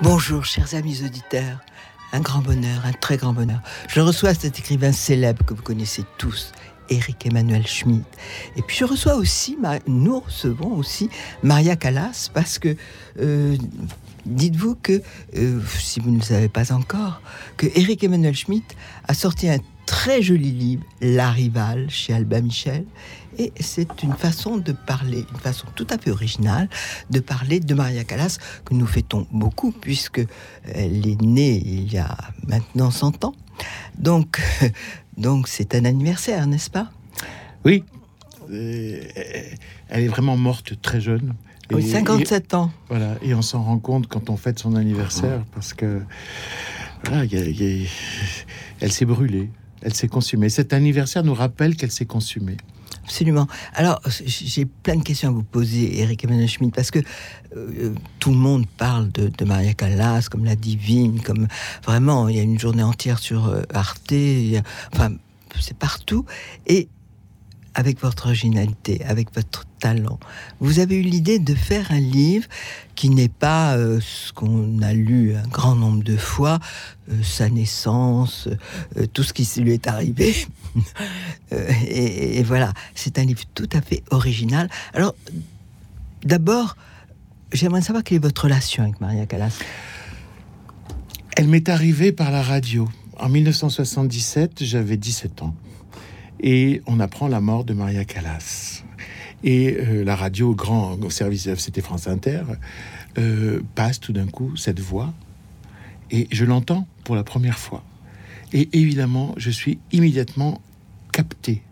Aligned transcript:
Bonjour, 0.00 0.46
chers 0.46 0.74
amis 0.74 1.02
auditeurs. 1.04 1.60
Un 2.14 2.20
grand 2.20 2.40
bonheur, 2.40 2.86
un 2.86 2.92
très 2.92 3.18
grand 3.18 3.34
bonheur. 3.34 3.60
Je 3.88 4.00
reçois 4.00 4.32
cet 4.32 4.58
écrivain 4.58 4.90
célèbre 4.90 5.44
que 5.44 5.52
vous 5.52 5.62
connaissez 5.62 6.04
tous, 6.16 6.52
Eric 6.88 7.26
Emmanuel 7.26 7.66
Schmitt. 7.66 8.04
Et 8.56 8.62
puis 8.62 8.78
je 8.78 8.86
reçois 8.86 9.16
aussi, 9.16 9.58
nous 9.86 10.20
recevons 10.20 10.76
aussi 10.76 11.10
Maria 11.42 11.76
Callas 11.76 12.30
parce 12.32 12.58
que 12.58 12.74
euh, 13.20 13.54
dites-vous 14.24 14.76
que, 14.76 15.02
euh, 15.36 15.60
si 15.78 16.00
vous 16.00 16.12
ne 16.12 16.16
le 16.16 16.24
savez 16.24 16.48
pas 16.48 16.72
encore, 16.72 17.20
que 17.58 17.66
Eric 17.74 18.02
Emmanuel 18.02 18.34
Schmitt 18.34 18.74
a 19.08 19.12
sorti 19.12 19.50
un 19.50 19.58
très 19.84 20.22
joli 20.22 20.52
livre, 20.52 20.84
La 21.02 21.30
Rivale, 21.30 21.90
chez 21.90 22.14
Albin 22.14 22.40
Michel. 22.40 22.84
Et 23.38 23.52
c'est 23.60 24.02
une 24.02 24.14
façon 24.14 24.56
de 24.56 24.72
parler, 24.72 25.26
une 25.32 25.38
façon 25.38 25.66
tout 25.74 25.86
à 25.90 25.98
fait 25.98 26.10
originale 26.10 26.68
de 27.10 27.20
parler 27.20 27.60
de 27.60 27.74
Maria 27.74 28.04
Callas, 28.04 28.38
que 28.64 28.74
nous 28.74 28.86
fêtons 28.86 29.26
beaucoup, 29.30 29.72
puisque 29.72 30.24
elle 30.64 31.06
est 31.06 31.20
née 31.20 31.62
il 31.64 31.92
y 31.92 31.98
a 31.98 32.16
maintenant 32.46 32.90
100 32.90 33.24
ans. 33.24 33.34
Donc, 33.98 34.40
donc 35.16 35.48
c'est 35.48 35.74
un 35.74 35.84
anniversaire, 35.84 36.46
n'est-ce 36.46 36.70
pas? 36.70 36.90
Oui. 37.64 37.84
Euh, 38.50 39.02
elle 39.88 40.04
est 40.04 40.08
vraiment 40.08 40.36
morte 40.36 40.80
très 40.80 41.00
jeune. 41.00 41.34
Oui, 41.72 41.88
57 41.88 42.54
ans. 42.54 42.70
Voilà, 42.88 43.16
et 43.22 43.34
on 43.34 43.42
s'en 43.42 43.62
rend 43.62 43.78
compte 43.78 44.06
quand 44.06 44.30
on 44.30 44.36
fête 44.36 44.58
son 44.58 44.76
anniversaire, 44.76 45.44
parce 45.52 45.74
que 45.74 46.00
elle 48.80 48.92
s'est 48.92 49.04
brûlée, 49.04 49.50
elle 49.82 49.94
s'est 49.94 50.08
consumée. 50.08 50.48
Cet 50.48 50.72
anniversaire 50.72 51.24
nous 51.24 51.34
rappelle 51.34 51.76
qu'elle 51.76 51.90
s'est 51.90 52.06
consumée. 52.06 52.56
Absolument. 53.06 53.46
Alors, 53.74 54.00
j'ai 54.24 54.66
plein 54.66 54.96
de 54.96 55.02
questions 55.04 55.28
à 55.28 55.32
vous 55.32 55.44
poser, 55.44 56.00
Eric 56.00 56.24
Emmanuel 56.24 56.48
Schmidt, 56.48 56.74
parce 56.74 56.90
que 56.90 56.98
euh, 57.56 57.94
tout 58.18 58.30
le 58.30 58.36
monde 58.36 58.66
parle 58.66 59.12
de, 59.12 59.44
Maria 59.44 59.74
Callas 59.74 60.26
comme 60.28 60.44
la 60.44 60.56
divine, 60.56 61.22
comme 61.22 61.46
vraiment, 61.84 62.28
il 62.28 62.36
y 62.36 62.40
a 62.40 62.42
une 62.42 62.58
journée 62.58 62.82
entière 62.82 63.20
sur 63.20 63.46
euh, 63.46 63.62
Arte, 63.72 64.12
enfin, 64.92 65.12
c'est 65.60 65.78
partout. 65.78 66.24
Et 66.66 66.88
avec 67.76 68.00
votre 68.00 68.24
originalité, 68.26 69.04
avec 69.04 69.34
votre 69.34 69.66
talent, 69.80 70.18
vous 70.60 70.78
avez 70.78 70.96
eu 70.96 71.02
l'idée 71.02 71.38
de 71.38 71.54
faire 71.54 71.92
un 71.92 72.00
livre 72.00 72.48
qui 72.94 73.10
n'est 73.10 73.28
pas 73.28 73.76
euh, 73.76 74.00
ce 74.00 74.32
qu'on 74.32 74.80
a 74.80 74.94
lu 74.94 75.36
un 75.36 75.46
grand 75.46 75.74
nombre 75.74 76.02
de 76.02 76.16
fois, 76.16 76.58
euh, 77.10 77.22
sa 77.22 77.50
naissance, 77.50 78.48
euh, 78.96 79.06
tout 79.12 79.22
ce 79.22 79.34
qui 79.34 79.46
lui 79.60 79.74
est 79.74 79.86
arrivé. 79.88 80.34
et, 81.50 82.42
voilà, 82.44 82.72
c'est 82.94 83.18
un 83.18 83.24
livre 83.24 83.44
tout 83.54 83.68
à 83.74 83.82
fait 83.82 84.02
original. 84.10 84.70
Alors, 84.94 85.14
d'abord, 86.24 86.78
j'aimerais 87.52 87.82
savoir 87.82 88.02
quelle 88.04 88.16
est 88.16 88.22
votre 88.22 88.44
relation 88.44 88.84
avec 88.84 89.02
Maria 89.02 89.26
Callas. 89.26 89.58
Elle 91.36 91.48
m'est 91.48 91.68
arrivée 91.68 92.10
par 92.10 92.30
la 92.30 92.42
radio. 92.42 92.88
En 93.18 93.28
1977, 93.28 94.64
j'avais 94.64 94.96
17 94.96 95.42
ans 95.42 95.54
et 96.40 96.82
on 96.86 97.00
apprend 97.00 97.28
la 97.28 97.40
mort 97.40 97.64
de 97.64 97.74
Maria 97.74 98.04
Callas. 98.04 98.82
Et 99.44 99.76
euh, 99.78 100.04
la 100.04 100.16
radio, 100.16 100.54
grand 100.54 100.98
service, 101.10 101.54
c'était 101.56 101.80
France 101.80 102.08
Inter, 102.08 102.42
euh, 103.18 103.60
passe 103.74 104.00
tout 104.00 104.12
d'un 104.12 104.26
coup 104.26 104.56
cette 104.56 104.80
voix, 104.80 105.12
et 106.10 106.26
je 106.30 106.44
l'entends 106.44 106.86
pour 107.04 107.16
la 107.16 107.24
première 107.24 107.58
fois. 107.58 107.84
Et 108.52 108.68
évidemment, 108.72 109.34
je 109.36 109.50
suis 109.50 109.78
immédiatement 109.92 110.60
capté 111.12 111.62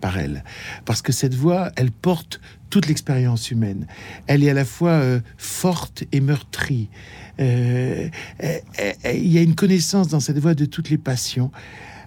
par 0.00 0.18
elle, 0.18 0.44
parce 0.84 1.00
que 1.00 1.12
cette 1.12 1.34
voix, 1.34 1.70
elle 1.76 1.90
porte 1.90 2.40
toute 2.68 2.88
l'expérience 2.88 3.50
humaine. 3.50 3.86
Elle 4.26 4.44
est 4.44 4.50
à 4.50 4.54
la 4.54 4.64
fois 4.64 4.90
euh, 4.90 5.20
forte 5.38 6.04
et 6.12 6.20
meurtrie. 6.20 6.88
Il 7.38 8.10
y 9.04 9.38
a 9.38 9.42
une 9.42 9.54
connaissance 9.54 10.08
dans 10.08 10.20
cette 10.20 10.38
voix 10.38 10.54
de 10.54 10.66
toutes 10.66 10.90
les 10.90 10.98
passions. 10.98 11.50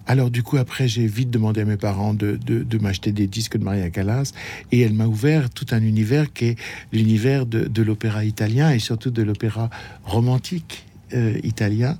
Alors 0.07 0.31
du 0.31 0.41
coup, 0.41 0.57
après, 0.57 0.87
j'ai 0.87 1.05
vite 1.05 1.29
demandé 1.29 1.61
à 1.61 1.65
mes 1.65 1.77
parents 1.77 2.13
de, 2.13 2.39
m'acheter 2.81 3.11
des 3.11 3.27
disques 3.27 3.57
de 3.57 3.63
Maria 3.63 3.89
Callas, 3.89 4.31
et 4.71 4.79
elle 4.79 4.93
m'a 4.93 5.05
ouvert 5.05 5.49
tout 5.49 5.65
un 5.71 5.81
univers 5.81 6.31
qui 6.31 6.45
est 6.45 6.55
l'univers 6.93 7.45
de, 7.45 7.81
l'opéra 7.81 8.23
italien 8.25 8.71
et 8.71 8.79
surtout 8.79 9.11
de 9.11 9.21
l'opéra 9.21 9.69
romantique. 10.03 10.85
Euh, 11.13 11.39
italien 11.41 11.97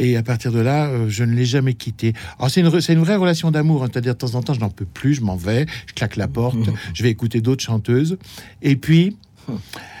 et 0.00 0.16
à 0.16 0.24
partir 0.24 0.50
de 0.50 0.58
là 0.58 0.88
euh, 0.88 1.08
je 1.08 1.22
ne 1.22 1.32
l'ai 1.36 1.44
jamais 1.44 1.74
quitté 1.74 2.14
alors 2.36 2.50
c'est 2.50 2.60
une, 2.60 2.66
une 2.66 2.98
vraie 2.98 3.14
relation 3.14 3.52
d'amour 3.52 3.84
hein. 3.84 3.88
c'est-à-dire 3.92 4.14
de 4.14 4.18
temps 4.18 4.34
en 4.34 4.42
temps 4.42 4.54
je 4.54 4.58
n'en 4.58 4.70
peux 4.70 4.86
plus 4.86 5.14
je 5.14 5.20
m'en 5.20 5.36
vais 5.36 5.66
je 5.86 5.92
claque 5.92 6.16
la 6.16 6.26
porte 6.26 6.58
je 6.92 7.04
vais 7.04 7.10
écouter 7.10 7.40
d'autres 7.40 7.62
chanteuses 7.62 8.18
et 8.60 8.74
puis 8.74 9.16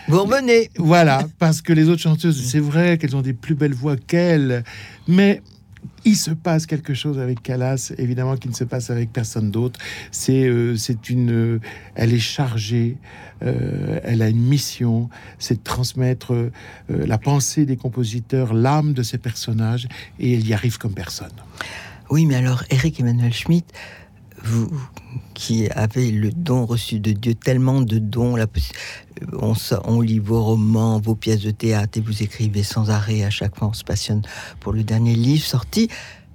vous 0.08 0.20
revenez 0.20 0.68
voilà 0.78 1.28
parce 1.38 1.62
que 1.62 1.72
les 1.72 1.88
autres 1.88 2.02
chanteuses 2.02 2.44
c'est 2.44 2.58
vrai 2.58 2.98
qu'elles 2.98 3.14
ont 3.14 3.22
des 3.22 3.34
plus 3.34 3.54
belles 3.54 3.72
voix 3.72 3.96
qu'elles 3.96 4.64
mais 5.06 5.42
il 6.04 6.16
se 6.16 6.30
passe 6.30 6.66
quelque 6.66 6.94
chose 6.94 7.18
avec 7.18 7.42
Calas, 7.42 7.92
évidemment, 7.98 8.36
qui 8.36 8.48
ne 8.48 8.54
se 8.54 8.64
passe 8.64 8.90
avec 8.90 9.12
personne 9.12 9.50
d'autre. 9.50 9.78
C'est, 10.10 10.44
euh, 10.44 10.76
une, 11.08 11.30
euh, 11.30 11.60
elle 11.94 12.12
est 12.12 12.18
chargée, 12.18 12.96
euh, 13.42 14.00
elle 14.04 14.22
a 14.22 14.28
une 14.28 14.42
mission, 14.42 15.08
c'est 15.38 15.56
de 15.56 15.62
transmettre 15.62 16.50
la 16.88 17.18
pensée 17.18 17.64
des 17.64 17.76
compositeurs, 17.76 18.54
l'âme 18.54 18.92
de 18.92 19.02
ces 19.02 19.18
personnages, 19.18 19.88
et 20.18 20.34
elle 20.34 20.46
y 20.46 20.54
arrive 20.54 20.78
comme 20.78 20.94
personne. 20.94 21.32
Oui, 22.10 22.26
mais 22.26 22.34
alors, 22.34 22.64
Eric 22.70 22.98
Emmanuel 23.00 23.32
Schmitt, 23.32 23.72
vous 24.44 24.70
qui 25.34 25.68
avez 25.70 26.10
le 26.10 26.30
don 26.30 26.66
reçu 26.66 27.00
de 27.00 27.12
Dieu, 27.12 27.34
tellement 27.34 27.80
de 27.80 27.98
dons, 27.98 28.36
on, 29.32 29.54
on, 29.84 30.00
lit 30.00 30.18
vos 30.18 30.42
romans, 30.42 31.00
vos 31.00 31.14
pièces 31.14 31.40
de 31.40 31.50
théâtre 31.50 31.98
et 31.98 32.00
vous 32.00 32.22
écrivez 32.22 32.62
sans 32.62 32.90
arrêt 32.90 33.24
à 33.24 33.30
chaque 33.30 33.56
fois, 33.56 33.68
on 33.68 33.72
se 33.72 33.84
passionne 33.84 34.22
pour 34.60 34.72
le 34.72 34.82
dernier 34.82 35.14
livre 35.14 35.44
sorti. 35.44 35.88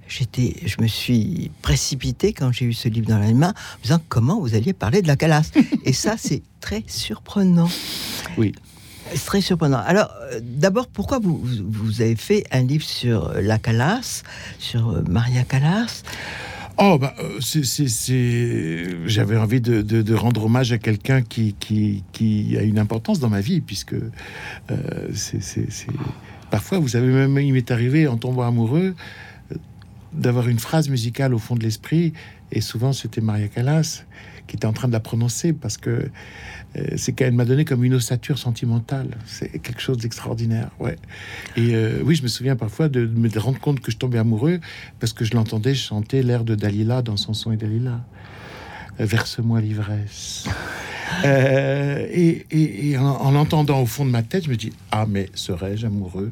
J'étais, 0.08 0.56
je 0.66 0.82
me 0.82 0.88
suis 0.88 1.52
précipité 1.64 2.32
quand 2.32 2.52
j'ai 2.52 2.66
eu 2.66 2.74
ce 2.74 2.88
livre 2.90 3.08
dans 3.08 3.18
la 3.18 3.34
main, 3.34 3.50
en 3.50 3.78
me 3.78 3.84
disant 3.84 4.00
comment 4.08 4.40
vous 4.40 4.54
alliez 4.54 4.74
parler 4.74 5.02
de 5.02 5.08
la 5.08 5.16
calasse. 5.16 5.52
et 5.86 5.94
ça, 5.94 6.16
c'est 6.18 6.44
très 6.62 6.84
surprenant. 6.88 7.70
Oui. 8.38 8.54
C'est 9.14 9.26
très 9.26 9.42
surprenant. 9.42 9.80
Alors, 9.86 10.12
euh, 10.32 10.40
d'abord, 10.44 10.88
pourquoi 10.88 11.20
vous, 11.20 11.42
vous, 11.44 12.02
avez 12.02 12.16
fait 12.16 12.44
un 12.52 12.64
livre 12.64 12.84
sur 12.84 13.34
la 13.34 13.60
Calas, 13.60 14.24
sur 14.60 14.90
euh, 14.90 15.04
Maria 15.08 15.44
Callas? 15.44 16.04
Oh, 16.78 16.98
bah, 17.00 17.16
euh, 17.20 17.40
c'est, 17.40 19.08
j'avais 19.08 19.38
envie 19.38 19.62
de, 19.62 20.14
rendre 20.14 20.46
hommage 20.46 20.74
à 20.74 20.78
quelqu'un 20.78 21.22
qui, 21.22 21.56
qui, 21.60 22.58
a 22.58 22.64
une 22.64 22.80
importance 22.80 23.20
dans 23.20 23.30
ma 23.30 23.40
vie, 23.40 23.62
puisque 23.62 23.94
euh, 23.94 25.10
c'est, 25.14 25.88
parfois, 26.52 26.80
vous 26.80 26.90
savez, 26.90 27.08
même 27.08 27.38
il 27.38 27.54
m'est 27.54 27.72
arrivé 27.72 28.08
en 28.08 28.18
tombant 28.18 28.44
amoureux 28.44 28.96
d'avoir 30.12 30.48
une 30.48 30.60
phrase 30.60 30.90
musicale 30.90 31.34
au 31.34 31.40
fond 31.40 31.56
de 31.56 31.64
l'esprit, 31.64 32.14
et 32.52 32.62
souvent 32.62 32.94
c'était 32.94 33.22
Maria 33.22 33.48
Callas 33.48 34.04
qui 34.48 34.56
était 34.56 34.66
en 34.66 34.74
train 34.74 34.88
de 34.88 34.94
la 34.94 35.00
prononcer 35.00 35.54
parce 35.54 35.78
que 35.78 36.10
euh, 36.78 36.84
c'est 36.98 37.14
qu'elle 37.14 37.34
m'a 37.34 37.46
donné 37.46 37.66
comme 37.66 37.84
une 37.84 37.94
ossature 37.94 38.38
sentimentale. 38.38 39.18
C'est 39.26 39.60
quelque 39.60 39.82
chose 39.82 39.98
d'extraordinaire, 39.98 40.70
ouais. 40.80 40.98
Et 41.56 41.76
euh, 41.76 42.02
oui, 42.04 42.16
je 42.16 42.24
me 42.24 42.28
souviens 42.28 42.56
parfois 42.56 42.90
de, 42.90 43.06
me 43.06 43.30
rendre 43.40 43.60
compte 43.60 43.80
que 43.80 43.92
je 43.92 43.98
tombais 43.98 44.18
amoureux 44.18 44.60
parce 45.00 45.14
que 45.14 45.26
je 45.26 45.34
l'entendais 45.34 45.74
chanter 45.74 46.24
l'air 46.24 46.44
de 46.44 46.56
Dalila 46.56 47.02
dans 47.02 47.18
son 47.18 47.34
son 47.34 47.52
et 47.52 47.58
Dalila. 47.58 48.02
Euh, 49.00 49.06
verse-moi 49.06 49.62
l'ivresse. 49.62 50.48
et, 51.24 52.98
en, 52.98 53.32
l'entendant 53.32 53.82
au 53.82 53.86
fond 53.86 54.06
de 54.06 54.12
ma 54.12 54.24
tête, 54.24 54.46
je 54.46 54.50
me 54.50 54.56
dis 54.56 54.74
ah 54.92 55.06
mais 55.08 55.30
serais-je 55.34 55.86
amoureux? 55.86 56.32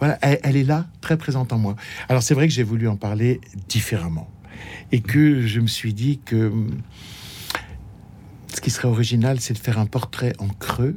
Voilà, 0.00 0.18
elle, 0.22 0.56
est 0.56 0.64
là, 0.64 0.86
très 1.00 1.16
présente 1.16 1.52
en 1.52 1.58
moi. 1.58 1.76
Alors 2.08 2.22
c'est 2.22 2.34
vrai 2.34 2.48
que 2.48 2.54
j'ai 2.54 2.62
voulu 2.62 2.88
en 2.88 2.96
parler 2.96 3.40
différemment 3.68 4.28
et 4.92 5.00
que 5.00 5.46
je 5.46 5.60
me 5.60 5.66
suis 5.66 5.94
dit 5.94 6.20
que 6.24 6.52
ce 8.54 8.60
qui 8.60 8.70
serait 8.70 8.88
original, 8.88 9.40
c'est 9.40 9.54
de 9.54 9.58
faire 9.58 9.78
un 9.78 9.86
portrait 9.86 10.32
en 10.38 10.48
creux, 10.48 10.96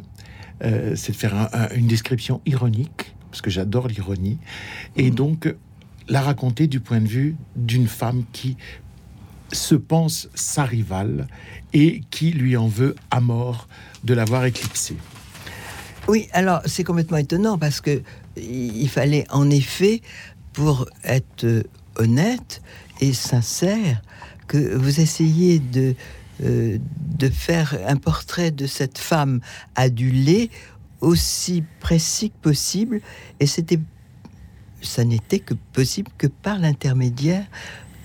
euh, 0.64 0.96
c'est 0.96 1.12
de 1.12 1.18
faire 1.18 1.50
une 1.76 1.88
description 1.88 2.42
ironique, 2.46 3.16
parce 3.30 3.42
que 3.42 3.50
j'adore 3.50 3.88
l'ironie, 3.88 4.38
et 4.96 5.12
mm. 5.12 5.16
donc 5.16 5.56
la 6.08 6.22
raconter 6.22 6.68
du 6.68 6.80
point 6.80 7.00
de 7.00 7.08
vue 7.08 7.36
d'une 7.56 7.88
femme 7.88 8.24
qui 8.34 8.58
se 9.52 9.76
pense 9.76 10.30
sa 10.34 10.64
rivale 10.64 11.28
et 11.74 12.02
qui 12.10 12.32
lui 12.32 12.56
en 12.58 12.68
veut 12.68 12.96
à 13.12 13.20
mort 13.20 13.68
de 14.04 14.14
l'avoir 14.14 14.46
éclipsée. 14.46 14.98
Oui, 16.08 16.28
alors 16.34 16.62
c'est 16.66 16.84
complètement 16.84 17.18
étonnant 17.18 17.58
parce 17.58 17.82
que 17.82 18.02
il 18.38 18.90
fallait 18.90 19.26
en 19.30 19.50
effet, 19.50 20.02
pour 20.54 20.88
être 21.04 21.64
honnête 21.96 22.62
et 23.00 23.14
sincère, 23.14 24.02
que 24.48 24.76
vous 24.76 25.00
essayiez 25.00 25.60
de 25.60 25.96
euh, 26.44 26.78
de 27.18 27.30
faire 27.30 27.78
un 27.88 27.98
portrait 27.98 28.52
de 28.52 28.66
cette 28.66 28.98
femme 28.98 29.42
adulée 29.76 30.50
aussi 31.02 31.64
précis 31.80 32.30
que 32.32 32.50
possible. 32.50 33.02
Et 33.40 33.48
c'était, 33.48 33.80
ça 34.82 35.04
n'était 35.04 35.40
que 35.40 35.54
possible 35.74 36.10
que 36.18 36.28
par 36.28 36.60
l'intermédiaire 36.60 37.46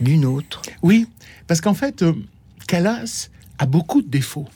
d'une 0.01 0.25
autre. 0.25 0.63
Oui, 0.83 1.07
parce 1.47 1.61
qu'en 1.61 1.75
fait, 1.75 2.03
euh, 2.03 2.13
Calas 2.67 3.29
a 3.59 3.67
beaucoup 3.67 4.03
de 4.03 4.09
défauts. 4.09 4.49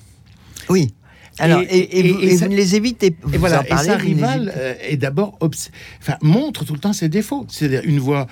Oui. 0.68 0.92
Alors, 1.38 1.62
et, 1.70 2.12
vous, 2.12 2.48
ne 2.48 2.54
les 2.54 2.76
évitez 2.76 3.16
Et 3.32 3.38
voilà, 3.38 3.64
et 3.66 3.84
sa 3.84 3.96
rivale 3.96 4.52
euh, 4.54 4.74
est 4.82 4.98
d'abord, 4.98 5.38
enfin, 5.40 6.18
montre 6.20 6.66
tout 6.66 6.74
le 6.74 6.78
temps 6.80 6.92
ses 6.92 7.08
défauts. 7.08 7.46
C'est-à-dire 7.48 7.80
une 7.84 7.98
voix 7.98 8.26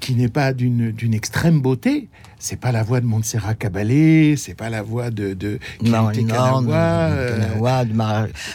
qui 0.00 0.14
n'est 0.14 0.28
pas 0.28 0.52
d'une 0.52 1.14
extrême 1.14 1.60
beauté. 1.60 2.08
C'est 2.44 2.60
pas 2.60 2.72
la 2.72 2.82
voix 2.82 3.00
de 3.00 3.06
Montserrat 3.06 3.54
Caballé, 3.54 4.36
c'est 4.36 4.54
pas 4.54 4.68
la 4.68 4.82
voix 4.82 5.10
de, 5.10 5.32
de 5.32 5.58
non, 5.82 6.10
euh, 6.10 6.12
de 6.12 7.92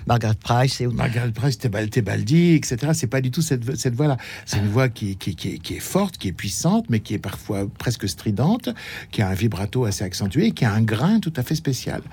Margaret 0.06 0.36
Price. 0.40 0.80
Et... 0.80 0.86
Margaret 0.86 1.32
Price, 1.32 1.58
Tebaldi, 1.58 2.54
etc. 2.54 2.92
C'est 2.94 3.08
pas 3.08 3.20
du 3.20 3.32
tout 3.32 3.42
cette, 3.42 3.78
cette 3.78 3.96
voix-là. 3.96 4.18
C'est 4.46 4.60
une 4.60 4.68
voix 4.68 4.90
qui, 4.90 5.16
qui, 5.16 5.36
qui, 5.36 5.58
qui, 5.58 5.74
est 5.74 5.80
forte, 5.80 6.20
qui 6.20 6.28
est 6.28 6.34
puissante, 6.34 6.86
mais 6.90 7.00
qui 7.00 7.16
est 7.16 7.20
parfois 7.20 7.68
presque 7.80 8.08
stridente, 8.08 8.70
qui 9.12 9.24
a 9.24 9.30
un 9.30 9.34
vibrato 9.34 9.86
assez 9.86 10.04
accentué, 10.04 10.52
qui 10.52 10.66
a 10.66 10.72
un 10.72 10.84
grain 10.84 11.20
tout 11.20 11.34
à 11.36 11.42
fait 11.42 11.56
spécial. 11.56 12.04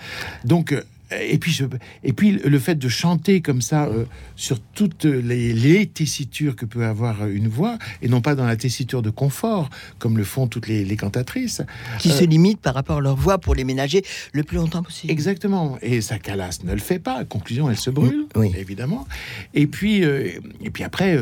Donc, 0.45 0.75
et 1.13 1.39
puis, 1.39 1.53
je, 1.53 1.65
et 2.03 2.13
puis 2.13 2.33
le 2.33 2.59
fait 2.59 2.75
de 2.75 2.89
chanter 2.89 3.41
comme 3.41 3.63
ça 3.63 3.85
euh, 3.85 4.07
sur 4.35 4.59
toutes 4.59 5.05
les, 5.05 5.53
les, 5.53 5.87
tessitures 5.87 6.57
que 6.57 6.65
peut 6.65 6.85
avoir 6.85 7.27
une 7.29 7.47
voix, 7.47 7.79
et 8.03 8.09
non 8.09 8.21
pas 8.21 8.35
dans 8.35 8.45
la 8.45 8.57
tessiture 8.57 9.03
de 9.03 9.11
confort, 9.11 9.71
comme 9.99 10.19
le 10.19 10.25
font 10.25 10.49
toutes 10.49 10.67
les, 10.67 10.85
les 10.85 10.97
cantatrices. 10.97 11.63
Qui 12.01 12.11
se 12.11 12.25
euh, 12.25 12.27
limitent 12.27 12.61
par 12.61 12.75
rapport 12.75 12.99
à 12.99 13.01
leur 13.01 13.15
voix 13.15 13.39
pour 13.39 13.55
les 13.55 13.63
ménager 13.63 14.05
le 14.33 14.43
plus 14.43 14.57
longtemps 14.57 14.83
possible. 14.83 15.13
Exactement. 15.13 15.79
Et 15.81 16.01
sa 16.01 16.19
calasse 16.19 16.65
ne 16.65 16.73
le 16.73 16.81
fait 16.81 16.99
pas. 16.99 17.25
Conclusion, 17.25 17.71
elle 17.71 17.77
se 17.77 17.91
brûle, 17.91 18.27
oui. 18.35 18.53
évidemment. 18.57 19.07
Et 19.55 19.69
puis, 19.69 20.05
euh, 20.05 20.41
et 20.61 20.71
puis 20.71 20.83
après, 20.83 21.17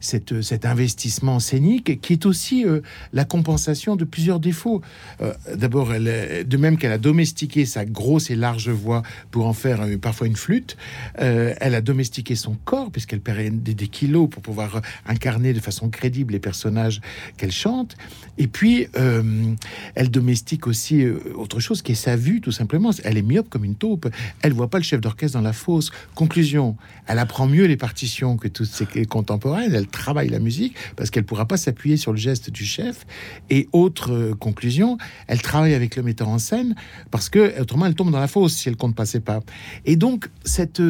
cette, 0.00 0.42
cet 0.42 0.66
investissement 0.66 1.38
scénique 1.38 2.00
qui 2.00 2.12
est 2.12 2.26
aussi 2.26 2.64
la 3.12 3.24
compensation 3.24 3.94
de 3.94 4.04
plusieurs 4.04 4.40
défauts. 4.40 4.82
D'abord, 5.54 5.88
de 5.88 6.56
même 6.56 6.76
qu'elle 6.76 6.92
a 6.92 6.98
domestiqué 6.98 7.66
sa 7.66 7.84
grosse 7.84 8.30
et 8.30 8.36
large 8.36 8.68
voix 8.68 9.02
pour 9.30 9.46
en 9.46 9.52
faire 9.52 9.82
euh, 9.82 9.96
parfois 9.96 10.26
une 10.26 10.36
flûte. 10.36 10.76
Euh, 11.20 11.54
elle 11.60 11.74
a 11.74 11.80
domestiqué 11.80 12.34
son 12.34 12.56
corps 12.64 12.90
puisqu'elle 12.90 13.20
perd 13.20 13.62
des, 13.62 13.88
kilos 13.88 14.28
pour 14.28 14.42
pouvoir 14.42 14.80
incarner 15.06 15.52
de 15.52 15.60
façon 15.60 15.88
crédible 15.88 16.32
les 16.32 16.38
personnages 16.38 17.00
qu'elle 17.36 17.52
chante. 17.52 17.96
Et 18.36 18.46
puis, 18.46 18.86
euh, 18.96 19.54
elle 19.94 20.10
domestique 20.10 20.66
aussi 20.66 21.06
autre 21.34 21.60
chose 21.60 21.82
qui 21.82 21.92
est 21.92 21.96
sa 21.96 22.16
vue, 22.16 22.40
tout 22.40 22.52
simplement. 22.52 22.90
Elle 23.04 23.16
est 23.16 23.22
myope 23.22 23.48
comme 23.48 23.64
une 23.64 23.74
taupe. 23.74 24.08
Elle 24.42 24.52
voit 24.52 24.68
pas 24.68 24.78
le 24.78 24.84
chef 24.84 25.00
d'orchestre 25.00 25.38
dans 25.38 25.44
la 25.44 25.52
fosse. 25.52 25.90
Conclusion, 26.14 26.76
elle 27.06 27.18
apprend 27.18 27.46
mieux 27.46 27.64
les 27.64 27.76
partitions 27.76 28.36
que 28.36 28.48
toutes 28.48 28.66
ses 28.66 29.06
contemporaines. 29.06 29.74
Elle 29.74 29.86
travaille 29.86 30.28
la 30.28 30.38
musique 30.38 30.74
parce 30.96 31.10
qu'elle 31.10 31.24
pourra 31.24 31.46
pas 31.46 31.56
s'appuyer 31.56 31.96
sur 31.96 32.12
le 32.12 32.18
geste 32.18 32.50
du 32.50 32.64
chef. 32.64 33.06
Et 33.50 33.68
autre 33.72 34.32
conclusion, 34.38 34.98
elle 35.26 35.42
travaille 35.42 35.74
avec 35.74 35.96
le 35.96 36.02
metteur 36.02 36.28
en 36.28 36.38
scène 36.38 36.74
parce 37.10 37.28
que 37.28 37.60
autrement 37.60 37.86
elle 37.86 37.94
tombe 37.94 38.10
dans 38.10 38.20
la 38.20 38.28
fosse 38.28 38.54
si 38.54 38.68
elle 38.68 38.76
compte 38.76 38.94
passer 38.94 39.17
pas. 39.20 39.40
Et 39.84 39.96
donc, 39.96 40.28
cette, 40.44 40.82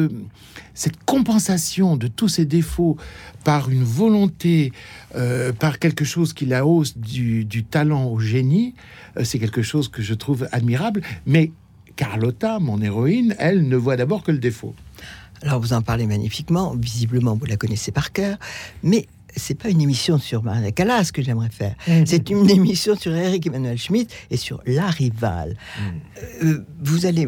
cette 0.73 1.03
compensation 1.05 1.97
de 1.97 2.07
tous 2.07 2.27
ces 2.27 2.45
défauts 2.45 2.97
par 3.43 3.69
une 3.69 3.83
volonté, 3.83 4.71
euh, 5.15 5.51
par 5.53 5.79
quelque 5.79 6.05
chose 6.05 6.33
qui 6.33 6.45
la 6.45 6.65
hausse 6.65 6.97
du, 6.97 7.63
talent 7.69 8.05
au 8.05 8.19
génie, 8.19 8.75
euh, 9.17 9.23
c'est 9.23 9.39
quelque 9.39 9.61
chose 9.61 9.87
que 9.87 10.01
je 10.01 10.13
trouve 10.13 10.47
admirable. 10.51 11.01
Mais 11.25 11.51
Carlotta, 11.95 12.59
mon 12.59 12.81
héroïne, 12.81 13.35
elle 13.39 13.67
ne 13.67 13.75
voit 13.75 13.97
d'abord 13.97 14.23
que 14.23 14.31
le 14.31 14.39
défaut. 14.39 14.73
Alors, 15.41 15.59
vous 15.59 15.73
en 15.73 15.81
parlez 15.81 16.05
magnifiquement. 16.05 16.75
Visiblement, 16.75 17.35
vous 17.35 17.45
la 17.45 17.55
connaissez 17.55 17.91
par 17.91 18.11
cœur. 18.11 18.37
Mais 18.83 19.07
c'est 19.35 19.55
pas 19.55 19.69
une 19.69 19.81
émission 19.81 20.17
sur 20.17 20.43
Maria 20.43 20.71
Callas 20.71 21.11
que 21.13 21.21
j'aimerais 21.21 21.49
faire. 21.49 21.75
Mmh. 21.87 22.05
C'est 22.05 22.29
une 22.29 22.49
émission 22.49 22.95
sur 22.95 23.13
Eric 23.13 23.47
Emmanuel 23.47 23.77
Schmitt 23.77 24.11
et 24.31 24.37
sur 24.37 24.61
La 24.65 24.87
Rivale. 24.87 25.55
Mmh. 25.55 26.45
Euh, 26.45 26.65
vous 26.81 27.05
allez 27.05 27.27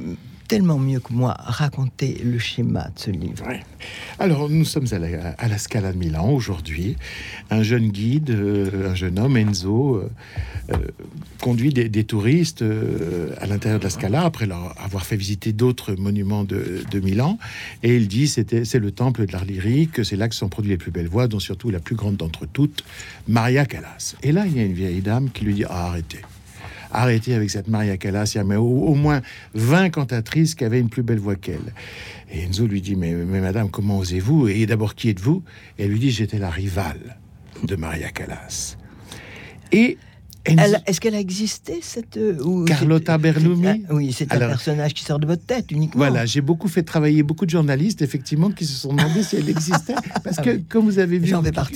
tellement 0.51 0.80
mieux 0.80 1.00
que 1.00 1.13
moi 1.13 1.33
raconter 1.39 2.21
le 2.25 2.38
schéma 2.38 2.89
de 2.94 3.00
ce 3.00 3.09
livre. 3.09 3.45
Alors, 4.19 4.50
nous 4.50 4.65
sommes 4.65 4.88
à 4.92 5.48
la, 5.48 5.57
Scala 5.57 5.94
de 5.94 5.98
Milan 5.98 6.30
aujourd'hui. 6.30 6.98
Un 7.51 7.63
jeune 7.63 7.88
guide, 7.88 8.31
euh, 8.31 8.92
un 8.92 8.94
jeune 8.94 9.18
homme, 9.18 9.38
Enzo, 9.38 9.95
euh, 9.95 10.09
euh, 10.74 10.77
conduit 11.39 11.71
des, 11.71 12.03
touristes 12.03 12.65
à 13.39 13.48
l'intérieur 13.48 13.80
de 13.80 13.86
la 13.86 13.89
Scala 13.89 14.25
après 14.25 14.45
leur 14.45 14.75
avoir 14.83 15.06
fait 15.06 15.15
visiter 15.15 15.53
d'autres 15.53 15.94
monuments 15.94 16.44
de, 16.44 16.83
de, 16.92 17.00
Milan. 17.00 17.38
Et 17.81 17.95
il 17.95 18.09
dit 18.09 18.27
c'était 18.27 18.65
c'est 18.65 18.80
le 18.80 18.92
temple 18.92 19.27
de 19.27 19.31
l'art 19.31 19.45
lyrique, 19.45 20.04
c'est 20.04 20.18
là 20.18 20.27
que 20.27 20.36
sont 20.36 20.50
produites 20.50 20.71
les 20.71 20.77
plus 20.77 20.92
belles 20.92 21.07
voix, 21.07 21.30
dont 21.30 21.39
surtout 21.39 21.69
la 21.69 21.80
plus 21.80 21.95
grande 21.95 22.18
d'entre 22.18 22.45
toutes, 22.45 22.83
Maria 23.30 23.65
Callas. 23.65 24.15
Et 24.21 24.33
là, 24.33 24.45
il 24.45 24.57
y 24.57 24.59
a 24.59 24.63
une 24.63 24.74
vieille 24.74 25.01
dame 25.01 25.30
qui 25.30 25.45
lui 25.45 25.54
dit 25.54 25.65
ah, 25.69 25.88
arrêtez 25.88 26.19
arrêtez 26.91 27.33
avec 27.33 27.49
cette 27.49 27.67
Maria 27.67 27.97
Callas. 27.97 28.31
Il 28.35 28.38
y 28.38 28.53
a 28.53 28.61
au, 28.61 28.95
moins 28.95 29.21
20 29.53 29.89
cantatrices 29.89 30.55
qui 30.55 30.63
avaient 30.63 30.79
une 30.79 30.89
plus 30.89 31.03
belle 31.03 31.19
voix 31.19 31.35
qu'elle. 31.35 31.73
Et 32.31 32.41
Enzo 32.43 32.67
lui 32.67 32.81
dit 32.81 32.95
mais, 32.95 33.13
mais 33.13 33.41
madame, 33.41 33.69
comment 33.69 33.99
osez-vous? 33.99 34.47
Et 34.47 34.65
d'abord, 34.65 34.95
qui 34.95 35.09
êtes-vous? 35.09 35.43
Et 35.77 35.83
elle 35.83 35.91
lui 35.91 35.99
dit 35.99 36.11
j'étais 36.11 36.39
la 36.39 36.49
rivale 36.49 37.17
de 37.63 37.75
Maria 37.75 38.09
Callas. 38.09 38.77
Et 39.71 39.97
est-ce 40.45 40.99
qu'elle 40.99 41.15
a 41.15 41.19
existé 41.19 41.79
cette 41.81 42.19
ou 42.43 42.65
Carlotta 42.65 43.17
Berlumi? 43.17 43.67
ah, 43.67 43.94
Oui, 43.94 44.11
c'est 44.11 44.33
un 44.33 44.39
personnage 44.39 44.94
qui 44.94 45.03
sort 45.03 45.19
de 45.19 45.27
votre 45.27 45.45
tête 45.45 45.71
uniquement. 45.71 45.99
Voilà, 45.99 46.25
j'ai 46.25 46.41
beaucoup 46.41 46.67
fait 46.67 46.83
travailler 46.83 47.21
beaucoup 47.23 47.45
de 47.45 47.51
journalistes 47.51 48.01
effectivement 48.01 48.49
qui 48.49 48.65
se 48.65 48.73
sont 48.73 48.94
demandé 48.94 49.23
si 49.23 49.35
elle 49.35 49.49
existait 49.49 49.95
parce 50.23 50.37
que 50.37 50.57
comme 50.57 50.85
vous 50.85 50.99
avez 50.99 51.19
vu, 51.19 51.33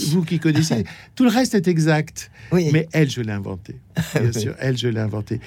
vous, 0.10 0.24
qui 0.24 0.40
connaissez, 0.40 0.84
tout 1.14 1.24
le 1.24 1.30
reste 1.30 1.54
est 1.54 1.68
exact. 1.68 2.32
Oui. 2.52 2.70
Mais 2.74 2.88
elle, 2.92 3.10
je 3.10 3.22
l'ai 3.22 3.32
inventé. 3.32 3.76
Bien 4.20 4.32
sûr, 4.32 4.56
elle, 4.60 4.78
je 4.78 4.88
l'ai 4.88 5.00
inventé. 5.00 5.40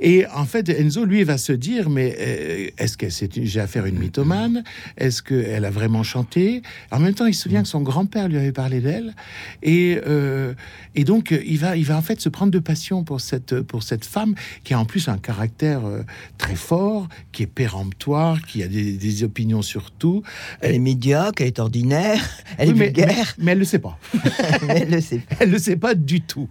Et 0.00 0.26
en 0.34 0.44
fait, 0.44 0.68
Enzo, 0.68 1.04
lui, 1.04 1.24
va 1.24 1.38
se 1.38 1.52
dire 1.52 1.90
mais 1.90 2.16
euh, 2.18 2.68
est-ce 2.78 2.96
que 2.96 3.10
c'est 3.10 3.26
j'ai 3.44 3.60
affaire 3.60 3.84
à 3.84 3.88
une 3.88 3.98
mythomane? 3.98 4.64
Est-ce 4.96 5.22
qu'elle 5.22 5.64
a 5.64 5.70
vraiment 5.70 6.02
chanté? 6.02 6.62
En 6.90 7.00
même 7.00 7.14
temps, 7.14 7.26
il 7.26 7.34
se 7.34 7.42
souvient 7.42 7.62
que 7.62 7.68
son 7.68 7.82
grand-père 7.82 8.28
lui 8.28 8.36
avait 8.36 8.52
parlé 8.52 8.80
d'elle 8.80 9.14
et 9.62 9.98
euh, 10.06 10.54
et 10.94 11.04
donc 11.04 11.34
il 11.44 11.58
va 11.58 11.76
il 11.76 11.84
va 11.84 11.96
en 11.96 12.02
fait 12.02 12.20
se 12.20 12.28
prendre 12.28 12.52
de 12.52 12.58
passion 12.58 13.04
pour 13.04 13.20
cette, 13.20 13.60
pour 13.62 13.82
cette 13.82 14.04
femme 14.04 14.34
qui 14.64 14.74
a 14.74 14.80
en 14.80 14.84
plus 14.84 15.08
un 15.08 15.18
caractère 15.18 15.84
euh, 15.84 16.02
très 16.38 16.54
fort, 16.54 17.08
qui 17.32 17.42
est 17.42 17.46
péremptoire, 17.46 18.42
qui 18.42 18.62
a 18.62 18.68
des, 18.68 19.24
opinions 19.24 19.62
sur 19.62 19.92
tout. 19.92 20.22
Elle 20.60 20.74
est 20.74 20.78
médiocre, 20.78 21.40
elle 21.40 21.46
est 21.46 21.58
ordinaire, 21.58 22.22
elle 22.58 22.70
est 22.70 22.74
mais, 22.74 22.86
vulgaire. 22.86 23.34
Mais, 23.38 23.52
elle 23.52 23.58
ne 23.58 23.60
le 23.60 23.66
sait 23.66 23.78
pas. 23.78 23.98
elle 24.68 24.90
ne 24.90 25.00
sait 25.00 25.22
Elle 25.40 25.50
le 25.50 25.58
sait 25.58 25.76
pas 25.76 25.94
du 25.94 26.20
tout. 26.20 26.48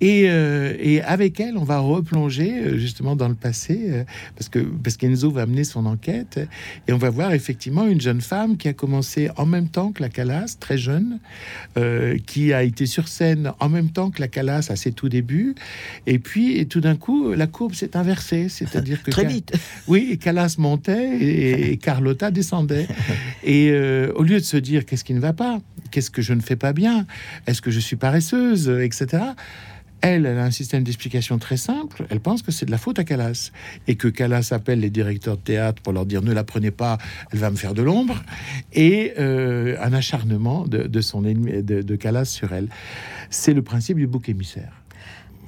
Et, 0.00 0.26
euh, 0.28 0.74
et, 0.90 1.02
avec 1.02 1.40
elle, 1.40 1.56
on 1.56 1.64
va 1.64 1.78
replonger 1.78 2.52
euh, 2.52 2.78
justement 2.78 3.16
dans 3.16 3.28
le 3.28 3.34
passé, 3.34 4.04
parce 4.36 4.48
que 4.48 4.58
parce 4.58 4.96
qu'Enzo 4.96 5.30
va 5.30 5.46
mener 5.46 5.64
son 5.64 5.86
enquête, 5.86 6.40
et 6.88 6.92
on 6.92 6.98
va 6.98 7.10
voir 7.10 7.32
effectivement 7.32 7.86
une 7.86 8.00
jeune 8.00 8.20
femme 8.20 8.56
qui 8.56 8.68
a 8.68 8.72
commencé 8.72 9.30
en 9.36 9.46
même 9.46 9.68
temps 9.68 9.92
que 9.92 10.02
la 10.02 10.08
Calas, 10.08 10.56
très 10.58 10.78
jeune, 10.78 11.18
qui 12.26 12.52
a 12.52 12.62
été 12.62 12.86
sur 12.86 13.08
scène 13.08 13.52
en 13.60 13.68
même 13.68 13.90
temps 13.90 14.10
que 14.10 14.20
la 14.20 14.28
Calas 14.28 14.68
à 14.70 14.76
ses 14.76 14.92
tout 14.92 15.08
débuts, 15.08 15.54
et 16.06 16.18
puis, 16.18 16.58
et 16.58 16.66
tout 16.66 16.80
d'un 16.80 16.96
coup, 16.96 17.32
la 17.32 17.46
courbe 17.46 17.74
s'est 17.74 17.96
inversée, 17.96 18.48
c'est-à-dire 18.48 19.02
que 19.02 19.10
très 19.16 19.24
vite. 19.24 19.52
Oui, 19.88 20.18
Calas 20.18 20.56
montait 20.58 21.18
et, 21.20 21.76
Carlotta 21.76 22.30
descendait. 22.30 22.88
Et 23.44 23.70
euh, 23.70 24.12
au 24.14 24.22
lieu 24.22 24.40
de 24.40 24.44
se 24.44 24.56
dire 24.56 24.84
qu'est-ce 24.84 25.04
qui 25.04 25.14
ne 25.14 25.20
va 25.20 25.32
pas, 25.32 25.60
qu'est-ce 25.90 26.10
que 26.10 26.22
je 26.22 26.32
ne 26.32 26.40
fais 26.40 26.56
pas 26.56 26.72
bien, 26.72 27.06
est-ce 27.46 27.62
que 27.62 27.70
je 27.70 27.78
suis 27.78 27.96
paresseuse, 27.96 28.68
etc. 28.68 29.22
Elle, 30.00 30.26
elle 30.26 30.38
a 30.38 30.44
un 30.44 30.50
système 30.50 30.84
d'explication 30.84 31.38
très 31.38 31.56
simple. 31.56 32.06
Elle 32.10 32.20
pense 32.20 32.42
que 32.42 32.52
c'est 32.52 32.66
de 32.66 32.70
la 32.70 32.78
faute 32.78 32.98
à 32.98 33.04
Calas 33.04 33.50
et 33.86 33.96
que 33.96 34.08
Calas 34.08 34.48
appelle 34.52 34.80
les 34.80 34.90
directeurs 34.90 35.36
de 35.36 35.42
théâtre 35.42 35.82
pour 35.82 35.92
leur 35.92 36.06
dire 36.06 36.22
ne 36.22 36.32
la 36.32 36.44
prenez 36.44 36.70
pas, 36.70 36.98
elle 37.32 37.38
va 37.38 37.50
me 37.50 37.56
faire 37.56 37.74
de 37.74 37.82
l'ombre 37.82 38.22
et 38.72 39.14
euh, 39.18 39.76
un 39.80 39.92
acharnement 39.92 40.66
de, 40.66 41.00
son 41.00 41.24
ennemi 41.24 41.62
de, 41.62 41.96
Calas 41.96 42.26
sur 42.26 42.52
elle. 42.52 42.68
C'est 43.30 43.54
le 43.54 43.62
principe 43.62 43.96
du 43.96 44.06
bouc 44.06 44.28
émissaire. 44.28 44.82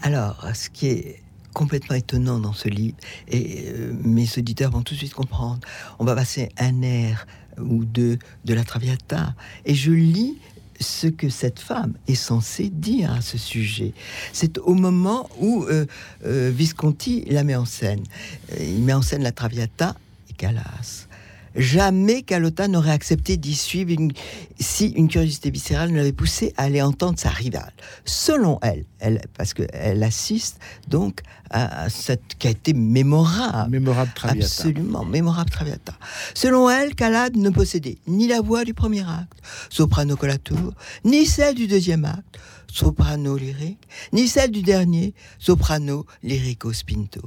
Alors, 0.02 0.47
ce 0.55 0.71
qui 0.71 0.87
est 0.87 1.23
complètement 1.52 1.97
étonnant 1.97 2.38
dans 2.38 2.52
ce 2.52 2.69
livre, 2.69 2.97
et 3.26 3.64
euh, 3.67 3.93
mes 4.02 4.26
auditeurs 4.38 4.71
vont 4.71 4.83
tout 4.83 4.95
de 4.95 4.99
suite 4.99 5.14
comprendre, 5.14 5.61
on 5.99 6.05
va 6.05 6.14
passer 6.14 6.50
un 6.59 6.83
air 6.83 7.26
ou 7.61 7.85
deux 7.85 8.19
de 8.45 8.55
la 8.55 8.64
Traviata, 8.64 9.35
et 9.64 9.75
je 9.75 9.90
lis 9.90 10.38
ce 10.80 11.06
que 11.06 11.28
cette 11.28 11.58
femme 11.58 11.94
est 12.06 12.14
censée 12.14 12.68
dire 12.68 13.12
à 13.12 13.20
ce 13.20 13.38
sujet. 13.38 13.92
C'est 14.32 14.58
au 14.58 14.75
moment 14.75 15.28
où 15.40 15.64
euh, 15.64 15.87
euh, 16.25 16.50
Visconti 16.54 17.25
la 17.28 17.44
met 17.44 17.56
en 17.56 17.64
scène. 17.64 18.02
Il 18.61 18.82
met 18.82 18.92
en 18.92 19.02
scène 19.02 19.23
la 19.23 19.32
Traviata 19.32 19.97
et 20.30 20.35
Calas. 20.35 21.08
Jamais 21.59 22.23
Calota 22.23 22.69
n'aurait 22.69 22.93
accepté 22.93 23.37
d'y 23.37 23.55
suivre 23.57 23.93
si 24.61 24.87
une 24.91 25.09
curiosité 25.09 25.50
viscérale 25.50 25.91
ne 25.91 25.97
l'avait 25.97 26.12
poussé 26.12 26.55
à 26.57 26.62
aller 26.62 26.81
entendre 26.81 27.19
sa 27.19 27.31
rivale. 27.31 27.73
Selon 28.05 28.61
elle, 28.62 28.85
elle 29.00 29.23
parce 29.37 29.55
qu'elle 29.55 30.03
assiste 30.05 30.61
donc 30.87 31.21
à 31.50 31.91
cette 31.91 32.37
qui 32.38 32.47
a 32.47 32.50
été 32.50 32.75
mémorable. 32.75 33.71
Mémorable 33.71 34.12
Traviata. 34.15 34.47
Absolument, 34.47 35.05
mémorable 35.05 35.50
Traviata. 35.50 35.95
Selon 36.33 36.71
elle, 36.71 36.95
Calade 36.95 37.37
ne 37.37 37.50
possédait 37.50 37.99
ni 38.07 38.29
la 38.29 38.41
voix 38.41 38.65
du 38.65 38.73
premier 38.73 39.03
acte, 39.03 39.43
soprano 39.69 40.17
colatour, 40.17 40.75
ni 41.05 41.27
celle 41.27 41.57
du 41.57 41.67
deuxième 41.67 42.05
acte, 42.05 42.38
soprano 42.73 43.37
lyrique, 43.37 43.88
ni 44.12 44.29
celle 44.29 44.53
du 44.53 44.62
dernier, 44.62 45.12
soprano 45.41 46.07
lyrico 46.23 46.73
spinto. 46.73 47.23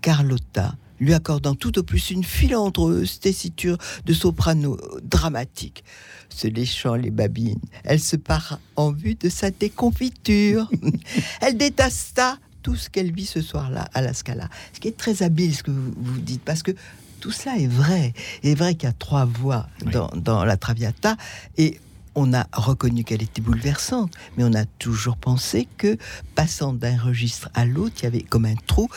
Carlotta 0.00 0.74
lui 1.00 1.14
accordant 1.14 1.54
tout 1.54 1.78
au 1.78 1.82
plus 1.82 2.10
une 2.10 2.24
filandreuse 2.24 3.20
tessiture 3.20 3.78
de 4.04 4.12
soprano 4.12 4.78
dramatique. 5.02 5.84
Se 6.28 6.46
léchant 6.46 6.94
les 6.94 7.10
babines, 7.10 7.60
elle 7.84 8.00
se 8.00 8.16
part 8.16 8.60
en 8.76 8.92
vue 8.92 9.14
de 9.14 9.28
sa 9.28 9.50
déconfiture. 9.50 10.70
elle 11.40 11.56
détesta 11.56 12.38
tout 12.62 12.76
ce 12.76 12.90
qu'elle 12.90 13.12
vit 13.12 13.26
ce 13.26 13.40
soir-là 13.40 13.88
à 13.94 14.02
la 14.02 14.12
Scala. 14.12 14.48
Ce 14.72 14.80
qui 14.80 14.88
est 14.88 14.96
très 14.96 15.22
habile 15.22 15.54
ce 15.54 15.62
que 15.62 15.70
vous, 15.70 15.94
vous 15.96 16.20
dites, 16.20 16.42
parce 16.42 16.62
que 16.62 16.72
tout 17.20 17.30
cela 17.30 17.56
est 17.56 17.66
vrai. 17.66 18.12
Il 18.42 18.50
est 18.50 18.54
vrai 18.54 18.74
qu'il 18.74 18.88
y 18.88 18.90
a 18.90 18.92
trois 18.92 19.24
voix 19.24 19.68
dans, 19.92 20.08
dans 20.14 20.44
la 20.44 20.56
Traviata 20.56 21.16
et 21.56 21.80
on 22.18 22.34
a 22.34 22.46
reconnu 22.52 23.04
qu'elle 23.04 23.22
était 23.22 23.40
bouleversante, 23.40 24.12
mais 24.36 24.44
on 24.44 24.52
a 24.54 24.64
toujours 24.64 25.16
pensé 25.16 25.68
que, 25.78 25.96
passant 26.34 26.72
d'un 26.72 26.98
registre 26.98 27.48
à 27.54 27.64
l'autre, 27.64 27.96
il 28.00 28.04
y 28.04 28.06
avait 28.06 28.22
comme 28.22 28.44
un 28.44 28.56
trou. 28.66 28.88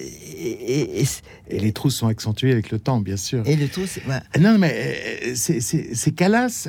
Et, 0.00 1.04
les 1.50 1.72
trous 1.72 1.90
sont 1.90 2.06
accentués 2.06 2.52
avec 2.52 2.70
le 2.70 2.78
temps, 2.78 3.00
bien 3.00 3.16
sûr. 3.16 3.46
Et 3.46 3.56
le 3.56 3.68
trou, 3.68 3.82
c'est. 3.86 4.02
Non, 4.38 4.58
mais 4.58 4.96
euh, 5.26 5.34
c'est 5.34 6.12
Calas 6.12 6.68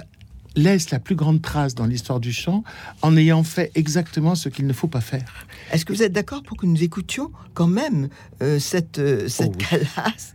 laisse 0.56 0.92
la 0.92 1.00
plus 1.00 1.16
grande 1.16 1.42
trace 1.42 1.76
dans 1.76 1.86
l'histoire 1.86 2.20
du 2.20 2.34
chant 2.34 2.64
en 3.02 3.16
ayant 3.16 3.44
fait 3.44 3.72
exactement 3.76 4.36
ce 4.36 4.50
qu'il 4.50 4.68
ne 4.68 4.74
faut 4.74 4.88
pas 4.88 5.02
faire. 5.02 5.48
Est-ce 5.72 5.86
que 5.86 5.94
vous 5.94 6.04
êtes 6.04 6.12
d'accord 6.12 6.44
pour 6.44 6.58
que 6.58 6.66
nous 6.66 6.84
écoutions 6.84 7.32
quand 7.54 7.68
même 7.68 8.10
euh, 8.42 8.60
cette, 8.60 9.00
euh, 9.00 9.28
cette 9.30 9.54
oh 9.56 9.66
Calas 9.70 10.34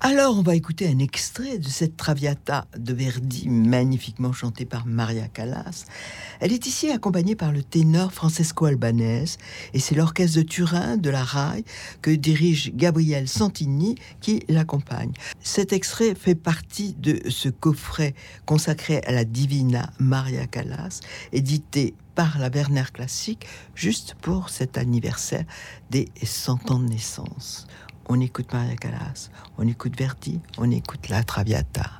alors, 0.00 0.36
on 0.38 0.42
va 0.42 0.54
écouter 0.54 0.86
un 0.86 0.98
extrait 0.98 1.56
de 1.56 1.68
cette 1.68 1.96
Traviata 1.96 2.66
de 2.76 2.92
Verdi, 2.92 3.48
magnifiquement 3.48 4.30
chantée 4.30 4.66
par 4.66 4.86
Maria 4.86 5.26
Callas. 5.26 5.86
Elle 6.38 6.52
est 6.52 6.66
ici 6.66 6.90
accompagnée 6.90 7.34
par 7.34 7.50
le 7.50 7.62
ténor 7.62 8.12
Francesco 8.12 8.66
Albanese, 8.66 9.38
et 9.72 9.80
c'est 9.80 9.94
l'orchestre 9.94 10.36
de 10.36 10.42
Turin 10.42 10.98
de 10.98 11.08
la 11.08 11.24
RAI 11.24 11.64
que 12.02 12.10
dirige 12.10 12.72
Gabriel 12.74 13.26
Santini 13.26 13.94
qui 14.20 14.42
l'accompagne. 14.48 15.12
Cet 15.40 15.72
extrait 15.72 16.14
fait 16.14 16.34
partie 16.34 16.94
de 16.98 17.22
ce 17.30 17.48
coffret 17.48 18.14
consacré 18.44 19.00
à 19.06 19.12
la 19.12 19.24
Divina 19.24 19.90
Maria 19.98 20.46
Callas, 20.46 21.00
édité 21.32 21.94
par 22.16 22.40
la 22.40 22.48
Werner 22.48 22.86
Classique, 22.92 23.46
juste 23.76 24.16
pour 24.20 24.48
cet 24.48 24.76
anniversaire 24.76 25.44
des 25.90 26.08
100 26.20 26.72
ans 26.72 26.80
de 26.80 26.88
naissance 26.88 27.68
on 28.08 28.20
écoute 28.20 28.52
Maria 28.52 28.76
Callas, 28.76 29.30
on 29.58 29.66
écoute 29.66 29.98
Verdi, 29.98 30.40
on 30.58 30.70
écoute 30.70 31.08
la 31.08 31.24
Traviata. 31.24 31.90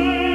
Bye. 0.00 0.29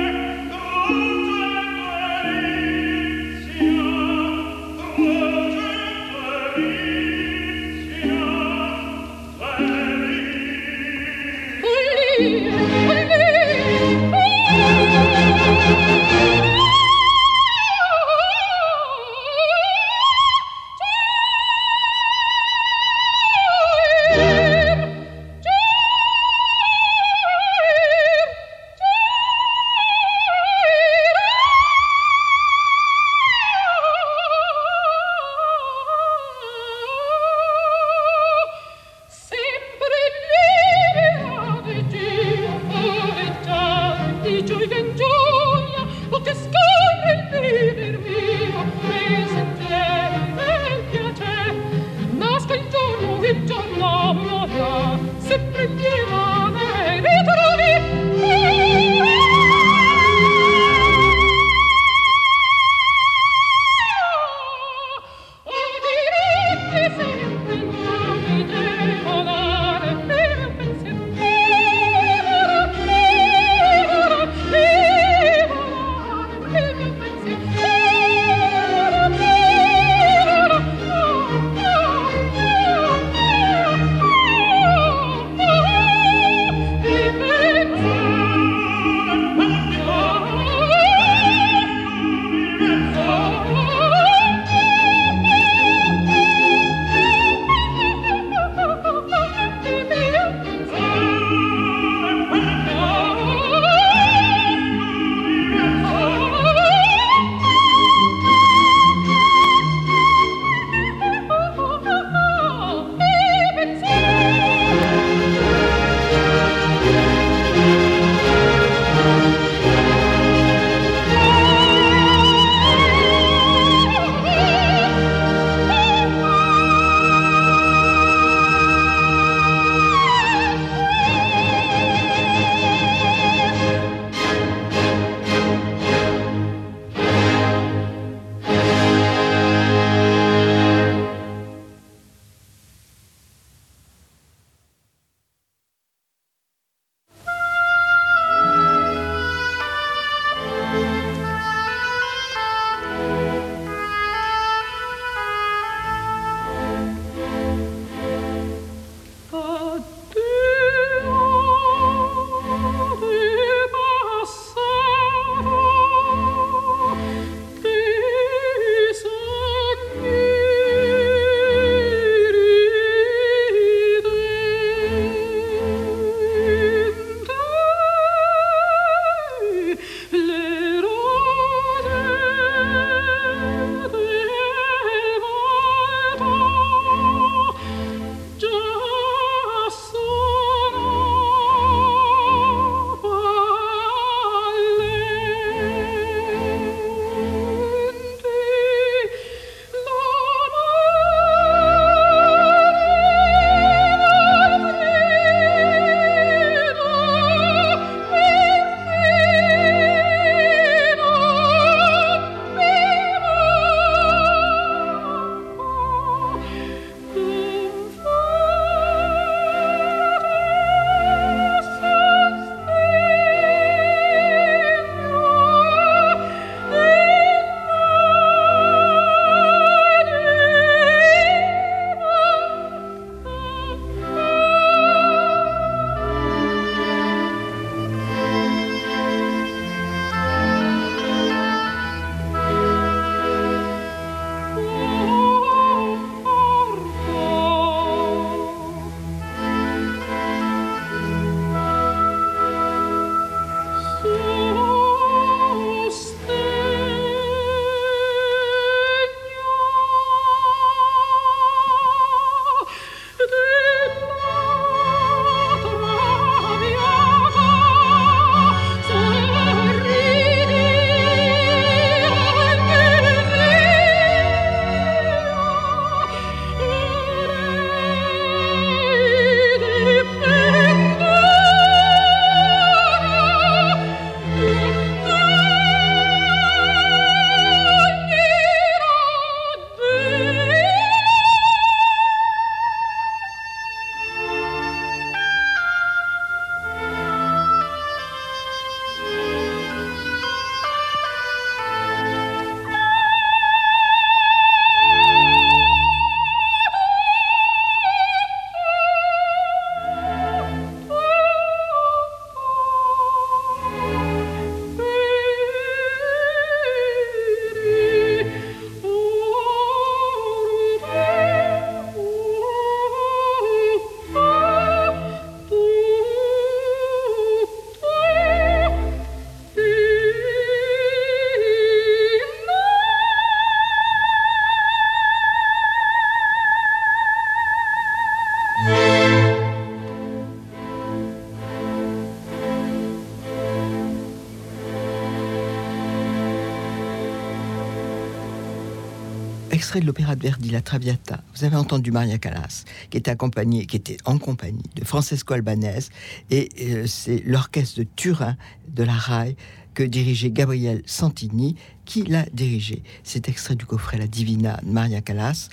De 349.79 349.85
l'opéra 349.85 350.15
de 350.15 350.21
Verdi, 350.21 350.49
La 350.49 350.61
Traviata. 350.61 351.23
Vous 351.35 351.43
avez 351.43 351.55
entendu 351.55 351.91
Maria 351.91 352.17
Callas, 352.17 352.63
qui 352.89 352.97
était 352.97 353.11
accompagnée, 353.11 353.65
qui 353.65 353.75
était 353.75 353.97
en 354.05 354.17
compagnie 354.17 354.63
de 354.75 354.85
Francesco 354.85 355.33
Albanese, 355.33 355.89
et 356.29 356.49
euh, 356.61 356.87
c'est 356.87 357.21
l'orchestre 357.25 357.79
de 357.79 357.87
Turin 357.95 358.37
de 358.67 358.83
la 358.83 358.93
RAI 358.93 359.35
que 359.73 359.83
dirigeait 359.83 360.31
Gabriel 360.31 360.81
Santini, 360.85 361.55
qui 361.83 362.03
l'a 362.03 362.25
dirigé. 362.33 362.81
C'est 363.03 363.27
extrait 363.27 363.55
du 363.55 363.65
coffret 363.65 363.97
La 363.97 364.07
Divina 364.07 364.59
de 364.63 364.71
Maria 364.71 365.01
Callas, 365.01 365.49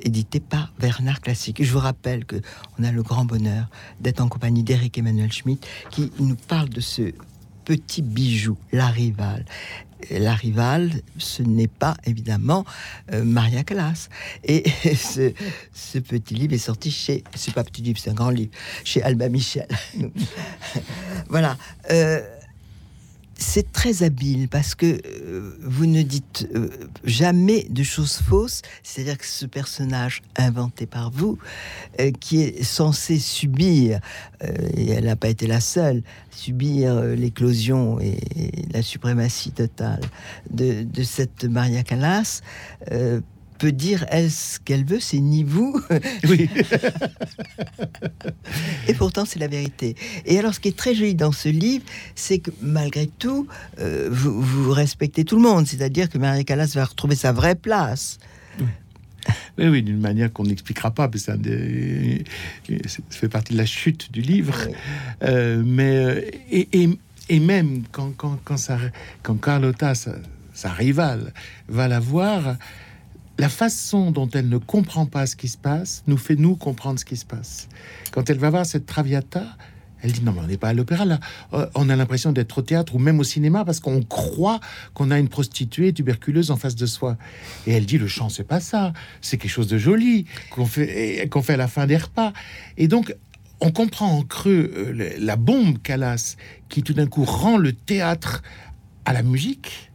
édité 0.00 0.38
par 0.38 0.72
Bernard 0.78 1.20
Classique. 1.20 1.62
Je 1.62 1.72
vous 1.72 1.80
rappelle 1.80 2.24
que 2.24 2.36
on 2.78 2.84
a 2.84 2.92
le 2.92 3.02
grand 3.02 3.24
bonheur 3.24 3.68
d'être 4.00 4.20
en 4.20 4.28
compagnie 4.28 4.62
d'Éric 4.62 4.96
Emmanuel 4.98 5.32
Schmitt, 5.32 5.66
qui 5.90 6.12
nous 6.20 6.36
parle 6.36 6.68
de 6.68 6.80
ce 6.80 7.12
petit 7.64 8.02
bijou, 8.02 8.56
la 8.72 8.86
rivale. 8.86 9.44
La 10.10 10.34
rivale, 10.34 10.90
ce 11.18 11.42
n'est 11.42 11.68
pas 11.68 11.96
évidemment 12.04 12.64
euh, 13.12 13.24
Maria 13.24 13.64
Callas. 13.64 14.08
Et 14.44 14.64
ce, 14.94 15.98
petit 15.98 16.34
livre 16.34 16.54
est 16.54 16.58
sorti 16.58 16.90
chez, 16.90 17.24
c'est 17.34 17.54
pas 17.54 17.64
petit 17.64 17.82
livre, 17.82 17.98
c'est 17.98 18.10
un 18.10 18.14
grand 18.14 18.30
livre, 18.30 18.52
chez 18.84 19.02
Alba 19.02 19.28
Michel. 19.28 19.68
voilà. 21.28 21.56
Euh, 21.90 22.20
c'est 23.38 23.72
très 23.72 24.02
habile 24.02 24.48
parce 24.48 24.74
que 24.74 24.86
euh, 24.86 25.56
vous 25.60 25.86
ne 25.86 26.02
dites 26.02 26.48
euh, 26.54 26.68
jamais 27.04 27.66
de 27.68 27.82
choses 27.82 28.16
fausses. 28.16 28.62
C'est-à-dire 28.82 29.18
que 29.18 29.26
ce 29.26 29.46
personnage 29.46 30.22
inventé 30.36 30.86
par 30.86 31.10
vous, 31.10 31.38
euh, 32.00 32.10
qui 32.20 32.42
est 32.42 32.62
censé 32.62 33.18
subir, 33.18 34.00
et 34.76 34.90
elle 34.90 35.04
n'a 35.04 35.16
pas 35.16 35.28
été 35.28 35.46
la 35.46 35.60
seule, 35.60 36.02
subir 36.30 37.02
l'éclosion 37.02 37.98
et, 37.98 38.18
la 38.72 38.82
suprématie 38.82 39.52
totale 39.52 40.02
de, 40.50 40.82
de 40.82 41.02
cette 41.02 41.44
Maria 41.44 41.82
Callas, 41.82 42.42
peut 43.58 43.72
dire 43.72 44.04
elle 44.08 44.30
ce 44.30 44.58
qu'elle 44.60 44.84
veut, 44.84 45.00
c'est 45.00 45.20
ni 45.20 45.44
vous. 45.44 45.80
Oui. 46.28 46.48
et 48.88 48.94
pourtant, 48.94 49.24
c'est 49.24 49.38
la 49.38 49.48
vérité. 49.48 49.94
Et 50.24 50.38
alors, 50.38 50.54
ce 50.54 50.60
qui 50.60 50.68
est 50.68 50.76
très 50.76 50.94
joli 50.94 51.14
dans 51.14 51.32
ce 51.32 51.48
livre, 51.48 51.84
c'est 52.14 52.38
que 52.38 52.50
malgré 52.60 53.06
tout, 53.06 53.46
euh, 53.78 54.08
vous, 54.10 54.72
respectez 54.72 55.24
tout 55.24 55.36
le 55.36 55.42
monde. 55.42 55.66
C'est-à-dire 55.66 56.08
que 56.08 56.18
Marie 56.18 56.44
Callas 56.44 56.72
va 56.74 56.84
retrouver 56.84 57.16
sa 57.16 57.32
vraie 57.32 57.54
place. 57.54 58.18
Oui. 58.58 58.66
Oui, 59.58 59.82
d'une 59.82 60.00
manière 60.00 60.32
qu'on 60.32 60.44
n'expliquera 60.44 60.90
pas, 60.90 61.08
parce 61.08 61.24
que 61.24 61.32
ça 62.86 62.98
fait 63.10 63.28
partie 63.28 63.52
de 63.52 63.58
la 63.58 63.66
chute 63.66 64.12
du 64.12 64.20
livre. 64.20 64.56
Euh, 65.22 65.62
mais 65.64 65.96
euh, 65.96 66.30
et, 66.50 66.88
et, 67.28 67.40
même 67.40 67.84
quand, 67.90 68.12
quand, 68.16 68.38
quand, 68.44 68.56
ça, 68.56 68.78
quand 69.22 69.40
Carlotta, 69.40 69.94
sa, 69.94 70.16
sa, 70.52 70.70
rivale, 70.70 71.32
va 71.68 71.88
la 71.88 72.00
voir, 72.00 72.56
la 73.38 73.48
façon 73.48 74.10
dont 74.10 74.28
elle 74.30 74.48
ne 74.48 74.58
comprend 74.58 75.06
pas 75.06 75.26
ce 75.26 75.36
qui 75.36 75.48
se 75.48 75.58
passe 75.58 76.02
nous 76.06 76.16
fait 76.16 76.36
nous 76.36 76.56
comprendre 76.56 76.98
ce 76.98 77.04
qui 77.04 77.16
se 77.16 77.26
passe. 77.26 77.68
Quand 78.12 78.30
elle 78.30 78.38
va 78.38 78.50
voir 78.50 78.64
cette 78.64 78.86
Traviata, 78.86 79.44
elle 80.02 80.12
dit 80.12 80.22
non 80.22 80.32
mais 80.32 80.40
on 80.40 80.46
n'est 80.46 80.58
pas 80.58 80.68
à 80.68 80.72
l'opéra 80.74 81.04
là, 81.04 81.18
euh, 81.54 81.66
on 81.74 81.88
a 81.88 81.96
l'impression 81.96 82.30
d'être 82.30 82.58
au 82.58 82.62
théâtre 82.62 82.94
ou 82.94 82.98
même 82.98 83.18
au 83.18 83.24
cinéma 83.24 83.64
parce 83.64 83.80
qu'on 83.80 84.02
croit 84.02 84.60
qu'on 84.92 85.10
a 85.10 85.18
une 85.18 85.28
prostituée 85.28 85.92
tuberculeuse 85.92 86.50
en 86.50 86.56
face 86.56 86.76
de 86.76 86.86
soi. 86.86 87.16
Et 87.66 87.72
elle 87.72 87.86
dit 87.86 87.98
le 87.98 88.06
chant 88.06 88.28
c'est 88.28 88.44
pas 88.44 88.60
ça, 88.60 88.92
c'est 89.20 89.38
quelque 89.38 89.50
chose 89.50 89.68
de 89.68 89.78
joli 89.78 90.26
qu'on 90.50 90.66
fait 90.66 91.28
à 91.48 91.56
la 91.56 91.68
fin 91.68 91.86
des 91.86 91.96
repas. 91.96 92.32
Et 92.76 92.86
donc 92.86 93.16
on 93.60 93.70
comprend 93.70 94.18
en 94.18 94.22
creux 94.22 94.70
euh, 94.76 95.14
la 95.18 95.36
bombe 95.36 95.78
Calas 95.82 96.36
qui 96.68 96.82
tout 96.82 96.92
d'un 96.92 97.06
coup 97.06 97.24
rend 97.24 97.56
le 97.56 97.72
théâtre 97.72 98.42
à 99.06 99.12
la 99.12 99.22
musique 99.22 99.90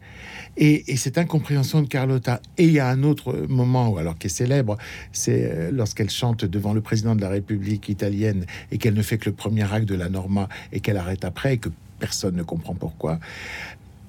et, 0.59 0.97
cette 0.97 1.17
incompréhension 1.17 1.81
de 1.81 1.87
Carlotta. 1.87 2.41
Et 2.57 2.65
il 2.65 2.71
y 2.71 2.79
a 2.79 2.89
un 2.89 3.03
autre 3.03 3.45
moment, 3.47 3.95
alors 3.97 4.17
qui 4.17 4.27
est 4.27 4.29
célèbre, 4.29 4.77
c'est 5.13 5.49
euh, 5.51 5.71
lorsqu'elle 5.71 6.09
chante 6.09 6.43
devant 6.45 6.73
le 6.73 6.81
président 6.81 7.15
de 7.15 7.21
la 7.21 7.29
République 7.29 7.87
italienne 7.89 8.45
et 8.71 8.77
qu'elle 8.77 8.93
ne 8.93 9.01
fait 9.01 9.17
que 9.17 9.29
le 9.29 9.35
premier 9.35 9.71
acte 9.73 9.87
de 9.87 9.95
la 9.95 10.09
Norma 10.09 10.49
et 10.73 10.81
qu'elle 10.81 10.97
arrête 10.97 11.23
après 11.23 11.55
et 11.55 11.57
que 11.57 11.69
personne 11.99 12.35
ne 12.35 12.43
comprend 12.43 12.75
pourquoi. 12.75 13.19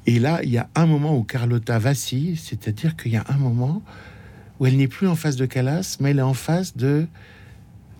Et 0.06 0.18
là, 0.18 0.40
il 0.42 0.50
y 0.50 0.58
a 0.58 0.68
un 0.74 0.86
moment 0.86 1.16
où 1.16 1.22
Carlotta 1.22 1.78
vacille, 1.78 2.36
c'est-à-dire 2.36 2.96
qu'il 2.96 3.12
y 3.12 3.16
a 3.16 3.24
un 3.28 3.36
moment 3.36 3.82
où 4.58 4.66
elle 4.66 4.76
n'est 4.76 4.88
plus 4.88 5.06
en 5.06 5.14
face 5.14 5.36
de 5.36 5.46
Calas, 5.46 5.98
mais 6.00 6.10
elle 6.10 6.18
est 6.18 6.22
en 6.22 6.34
face 6.34 6.76
de 6.76 7.06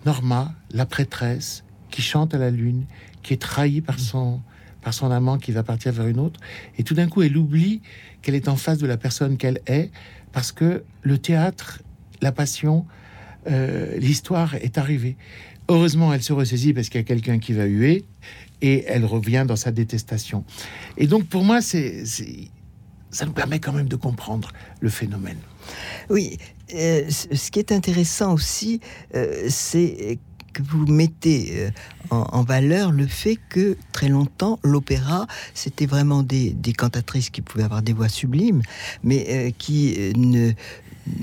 Norma, 0.05 0.53
la 0.71 0.85
prêtresse, 0.85 1.63
qui 1.89 2.01
chante 2.01 2.33
à 2.33 2.37
la 2.37 2.49
lune, 2.49 2.83
qui 3.23 3.33
est 3.33 3.41
trahie 3.41 3.81
par 3.81 3.99
son, 3.99 4.41
par 4.81 4.93
son 4.93 5.11
amant 5.11 5.37
qui 5.37 5.51
va 5.51 5.63
partir 5.63 5.91
vers 5.91 6.07
une 6.07 6.19
autre. 6.19 6.39
Et 6.77 6.83
tout 6.83 6.93
d'un 6.93 7.07
coup, 7.07 7.21
elle 7.21 7.37
oublie 7.37 7.81
qu'elle 8.21 8.35
est 8.35 8.47
en 8.47 8.55
face 8.55 8.77
de 8.77 8.87
la 8.87 8.97
personne 8.97 9.37
qu'elle 9.37 9.61
est, 9.67 9.91
parce 10.31 10.51
que 10.51 10.83
le 11.01 11.17
théâtre, 11.17 11.81
la 12.21 12.31
passion, 12.31 12.85
euh, 13.49 13.97
l'histoire 13.97 14.55
est 14.55 14.77
arrivée. 14.77 15.17
Heureusement, 15.69 16.13
elle 16.13 16.23
se 16.23 16.33
ressaisit 16.33 16.73
parce 16.73 16.89
qu'il 16.89 16.99
y 16.99 17.03
a 17.03 17.07
quelqu'un 17.07 17.39
qui 17.39 17.53
va 17.53 17.65
huer, 17.65 18.05
et 18.61 18.83
elle 18.87 19.05
revient 19.05 19.45
dans 19.47 19.55
sa 19.55 19.71
détestation. 19.71 20.43
Et 20.97 21.07
donc, 21.07 21.25
pour 21.25 21.43
moi, 21.43 21.61
c'est 21.61 22.03
ça 23.11 23.25
nous 23.25 23.33
permet 23.33 23.59
quand 23.59 23.73
même 23.73 23.89
de 23.89 23.95
comprendre 23.95 24.51
le 24.79 24.89
phénomène. 24.89 25.37
Oui, 26.09 26.37
euh, 26.73 27.09
ce 27.09 27.51
qui 27.51 27.59
est 27.59 27.71
intéressant 27.71 28.33
aussi, 28.33 28.79
euh, 29.15 29.47
c'est 29.49 30.17
vous 30.61 30.85
mettez 30.85 31.51
euh, 31.53 31.69
en, 32.09 32.43
valeur 32.43 32.91
le 32.91 33.07
fait 33.07 33.37
que 33.49 33.77
très 33.91 34.09
longtemps 34.09 34.59
l'opéra 34.63 35.27
c'était 35.53 35.85
vraiment 35.85 36.23
des, 36.23 36.55
cantatrices 36.77 37.29
qui 37.29 37.41
pouvaient 37.41 37.63
avoir 37.63 37.81
des 37.81 37.93
voix 37.93 38.09
sublimes 38.09 38.61
mais 39.03 39.25
euh, 39.29 39.51
qui 39.57 39.95
euh, 39.97 40.11
ne 40.15 40.51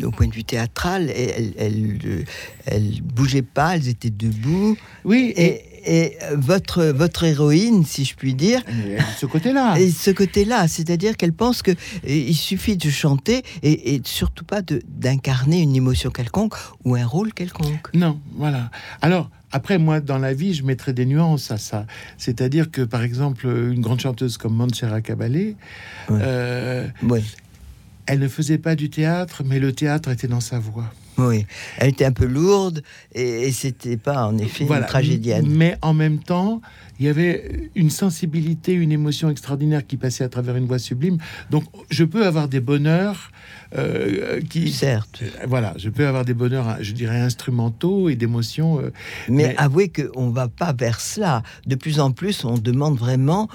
au 0.03 0.11
point 0.11 0.27
de 0.27 0.35
vue 0.35 0.45
théâtral, 0.45 1.09
elles, 1.09 1.55
elles, 1.57 2.25
elles, 2.67 3.01
bougeaient 3.01 3.43
pas, 3.43 3.77
elles 3.77 3.89
étaient 3.89 4.11
debout. 4.11 4.77
Oui, 5.05 5.33
et, 5.37 5.63
et 5.85 6.17
votre, 6.35 6.85
votre 6.85 7.25
héroïne, 7.25 7.85
si 7.85 8.05
je 8.05 8.15
puis 8.15 8.35
dire, 8.35 8.63
ce 9.17 9.27
côté-là. 9.27 9.79
Et 9.79 9.91
ce 9.91 10.11
côté-là, 10.11 10.69
c'est-à-dire 10.69 11.17
qu'elle 11.17 11.33
pense 11.33 11.63
que 11.63 11.73
il 12.07 12.35
suffit 12.35 12.77
de 12.77 12.91
chanter 12.91 13.43
et, 13.63 14.01
surtout 14.05 14.45
pas 14.45 14.61
d'incarner 14.63 15.61
une 15.61 15.77
émotion 15.77 16.11
quelconque 16.11 16.55
ou 16.85 16.95
un 16.95 17.07
rôle 17.07 17.33
quelconque. 17.33 17.89
Non, 17.95 18.21
voilà. 18.37 18.71
Alors. 19.03 19.31
Après, 19.51 19.79
moi, 19.79 20.01
dans 20.01 20.19
la 20.19 20.35
vie, 20.35 20.53
je 20.53 20.63
mettrais 20.63 20.93
des 20.93 21.07
nuances 21.07 21.51
à 21.51 21.57
ça. 21.57 21.87
C'est-à-dire 22.19 22.71
que, 22.71 22.83
par 22.83 23.03
exemple, 23.03 23.47
une 23.47 23.81
grande 23.81 23.99
chanteuse 23.99 24.37
comme 24.37 24.55
Montserrat 24.55 25.01
Caballé, 25.01 25.57
euh, 26.11 26.87
elle 28.05 28.19
ne 28.19 28.29
faisait 28.29 28.59
pas 28.59 28.75
du 28.75 28.91
théâtre, 28.91 29.43
mais 29.47 29.59
le 29.59 29.73
théâtre 29.73 30.11
était 30.11 30.29
dans 30.29 30.41
sa 30.41 30.59
voix. 30.59 30.93
Oui, 31.19 31.47
elle 31.79 31.89
était 31.89 32.05
un 32.05 32.13
peu 32.13 32.27
lourde 32.27 32.83
et, 33.13 33.51
c'était 33.53 33.97
pas 33.97 34.27
en 34.27 34.39
effet 34.39 34.65
une 34.65 34.87
tragédienne. 34.87 35.47
Mais 35.49 35.77
en 35.83 35.93
même 35.93 36.21
temps, 36.21 36.61
il 37.01 37.07
y 37.07 37.09
avait 37.09 37.71
une 37.75 37.91
sensibilité, 37.91 38.73
une 38.73 38.93
émotion 38.93 39.29
extraordinaire 39.29 39.87
qui 39.87 39.97
passait 39.97 40.25
à 40.25 40.29
travers 40.29 40.57
une 40.57 40.67
voix 40.67 40.79
sublime. 40.79 41.19
Donc, 41.51 41.65
je 41.91 42.05
peux 42.05 42.25
avoir 42.25 42.49
des 42.49 42.61
bonheurs 42.61 43.31
euh, 43.77 44.41
qui. 44.41 44.73
Certes. 44.73 45.21
Euh, 45.23 45.47
voilà, 45.47 45.75
je 45.77 45.89
peux 45.89 46.07
avoir 46.07 46.25
des 46.25 46.35
bonheurs, 46.35 46.79
je 46.81 46.93
dirais, 46.93 47.21
instrumentaux 47.21 48.09
et 48.09 48.17
d'émotions. 48.17 48.81
Euh, 48.81 48.93
mais, 49.29 49.55
avouez 49.57 49.89
qu'on 49.89 50.31
va 50.31 50.49
pas 50.49 50.73
vers 50.73 51.01
cela. 51.01 51.43
De 51.67 51.75
plus 51.75 52.01
en 52.01 52.11
plus, 52.13 52.45
on 52.45 52.59
demande 52.59 52.99
vraiment 52.99 53.49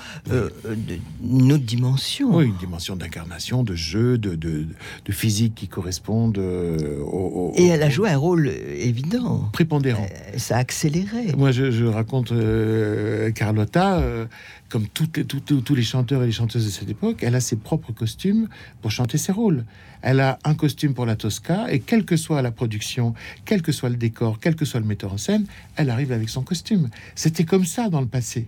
une 1.23 1.51
autre 1.51 1.63
dimension. 1.63 2.35
Oui, 2.35 2.45
une 2.45 2.57
dimension 2.57 2.95
d'incarnation, 2.95 3.63
de 3.63 3.75
jeu, 3.75 4.17
de, 4.17 4.35
de, 4.35 4.65
physique 5.09 5.55
qui 5.55 5.67
correspondent 5.67 6.37
au, 6.37 7.53
Et 7.55 7.67
elle 7.67 7.83
a 7.83 7.89
joué 7.89 8.09
un 8.09 8.17
rôle 8.17 8.47
évident. 8.47 9.49
Prépondérant. 9.53 10.07
ça 10.37 10.57
a 10.57 10.59
accéléré. 10.59 11.33
Moi, 11.37 11.51
je, 11.51 11.71
je 11.71 11.85
raconte 11.85 12.33
Carlotta, 13.33 13.99
euh, 13.99 14.25
comme 14.73 14.87
toutes, 14.87 15.27
tous 15.63 15.75
les 15.75 15.83
chanteurs 15.83 16.23
et 16.23 16.25
les 16.25 16.31
chanteuses 16.31 16.65
de 16.65 16.71
cette 16.71 16.89
époque, 16.89 17.21
elle 17.21 17.35
a 17.35 17.41
ses 17.41 17.57
propres 17.57 17.91
costumes 17.91 18.47
pour 18.81 18.89
chanter 18.89 19.19
ses 19.19 19.31
rôles. 19.31 19.65
Elle 20.01 20.19
a 20.19 20.39
un 20.45 20.55
costume 20.55 20.95
pour 20.95 21.05
la 21.05 21.15
Tosca, 21.15 21.71
et 21.71 21.79
quelle 21.79 22.05
que 22.05 22.17
soit 22.17 22.41
la 22.41 22.49
production, 22.49 23.13
quel 23.45 23.61
que 23.61 23.71
soit 23.71 23.89
le 23.89 23.97
décor, 23.97 24.39
quel 24.39 24.55
que 24.55 24.65
soit 24.65 24.79
le 24.79 24.87
metteur 24.87 25.13
en 25.13 25.19
scène, 25.19 25.45
elle 25.75 25.91
arrive 25.91 26.11
avec 26.11 26.27
son 26.27 26.41
costume. 26.41 26.89
C'était 27.13 27.43
comme 27.43 27.65
ça 27.65 27.89
dans 27.89 28.01
le 28.01 28.07
passé. 28.07 28.47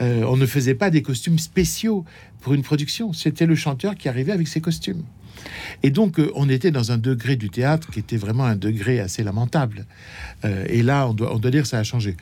Euh, 0.00 0.22
on 0.22 0.38
ne 0.38 0.46
faisait 0.46 0.74
pas 0.74 0.88
des 0.88 1.02
costumes 1.02 1.38
spéciaux 1.38 2.06
pour 2.40 2.54
une 2.54 2.62
production. 2.62 3.12
C'était 3.12 3.44
le 3.44 3.54
chanteur 3.54 3.96
qui 3.96 4.08
arrivait 4.08 4.32
avec 4.32 4.48
ses 4.48 4.62
costumes. 4.62 5.02
Et 5.82 5.90
donc, 5.90 6.18
euh, 6.18 6.32
on 6.36 6.48
était 6.48 6.70
dans 6.70 6.90
un 6.90 6.96
degré 6.96 7.36
du 7.36 7.50
théâtre 7.50 7.90
qui 7.90 7.98
était 7.98 8.16
vraiment 8.16 8.44
un 8.44 8.56
degré 8.56 8.98
assez 8.98 9.22
lamentable. 9.22 9.84
et 10.42 10.82
là, 10.82 11.06
on 11.06 11.12
doit, 11.12 11.34
on 11.34 11.38
doit 11.38 11.50
dire 11.50 11.64
que 11.64 11.68
ça 11.68 11.78
a 11.78 11.84
changé 11.84 12.16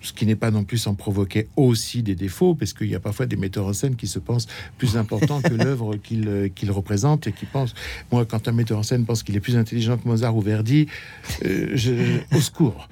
ce 0.00 0.12
qui 0.12 0.26
n'est 0.26 0.36
pas 0.36 0.50
non 0.50 0.64
plus 0.64 0.78
sans 0.78 0.94
provoquer 0.94 1.48
aussi 1.56 2.02
des 2.02 2.14
défauts, 2.14 2.54
parce 2.54 2.72
qu'il 2.72 2.88
y 2.88 2.94
a 2.94 3.00
parfois 3.00 3.26
des 3.26 3.36
metteurs 3.36 3.66
en 3.66 3.72
scène 3.72 3.96
qui 3.96 4.06
se 4.06 4.18
pensent 4.18 4.46
plus 4.78 4.96
importants 4.96 5.40
que 5.40 5.54
l'œuvre 5.64 5.96
qu'ils 5.96 6.28
euh, 6.28 6.48
qu'ils 6.48 6.70
représentent 6.70 7.26
et 7.26 7.32
qui 7.32 7.46
pensent. 7.46 7.74
Moi, 8.12 8.24
quand 8.24 8.48
un 8.48 8.52
metteur 8.52 8.78
en 8.78 8.82
scène 8.82 9.04
pense 9.04 9.22
qu'il 9.22 9.36
est 9.36 9.40
plus 9.40 9.56
intelligent 9.56 9.96
que 9.96 10.06
Mozart 10.08 10.36
ou 10.36 10.40
Verdi, 10.40 10.86
euh, 11.44 11.70
je, 11.74 12.20
au 12.34 12.40
secours. 12.40 12.88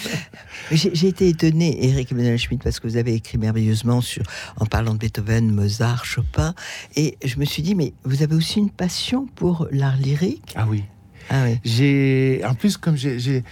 J'ai 0.70 1.08
été 1.08 1.28
étonné, 1.28 1.86
Eric 1.86 2.12
Emmanuel 2.12 2.38
Schmitt, 2.38 2.62
parce 2.62 2.80
que 2.80 2.86
vous 2.86 2.96
avez 2.96 3.14
écrit 3.14 3.38
merveilleusement 3.38 4.00
sur, 4.00 4.22
en 4.56 4.66
parlant 4.66 4.94
de 4.94 4.98
Beethoven, 4.98 5.52
Mozart, 5.52 6.04
Chopin, 6.04 6.54
et 6.96 7.18
je 7.24 7.38
me 7.38 7.44
suis 7.44 7.62
dit, 7.62 7.74
mais 7.74 7.92
vous 8.04 8.22
avez 8.22 8.34
aussi 8.34 8.58
une 8.58 8.70
passion 8.70 9.26
pour 9.34 9.66
l'art 9.70 9.96
lyrique? 9.96 10.52
Ah 10.54 10.66
oui. 10.68 10.84
Ah 11.28 11.44
oui. 11.44 11.58
J'ai, 11.64 12.42
en 12.44 12.54
plus, 12.54 12.76
comme 12.76 12.96
j'ai, 12.96 13.42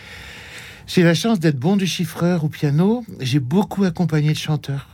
j'ai, 0.92 1.03
la 1.05 1.14
chance 1.14 1.38
d'être 1.38 1.59
bon 1.59 1.76
du 1.76 1.87
chiffreur 1.87 2.42
au 2.42 2.48
piano, 2.48 3.05
j'ai 3.20 3.38
beaucoup 3.38 3.85
accompagné 3.85 4.33
de 4.33 4.38
chanteurs. 4.38 4.88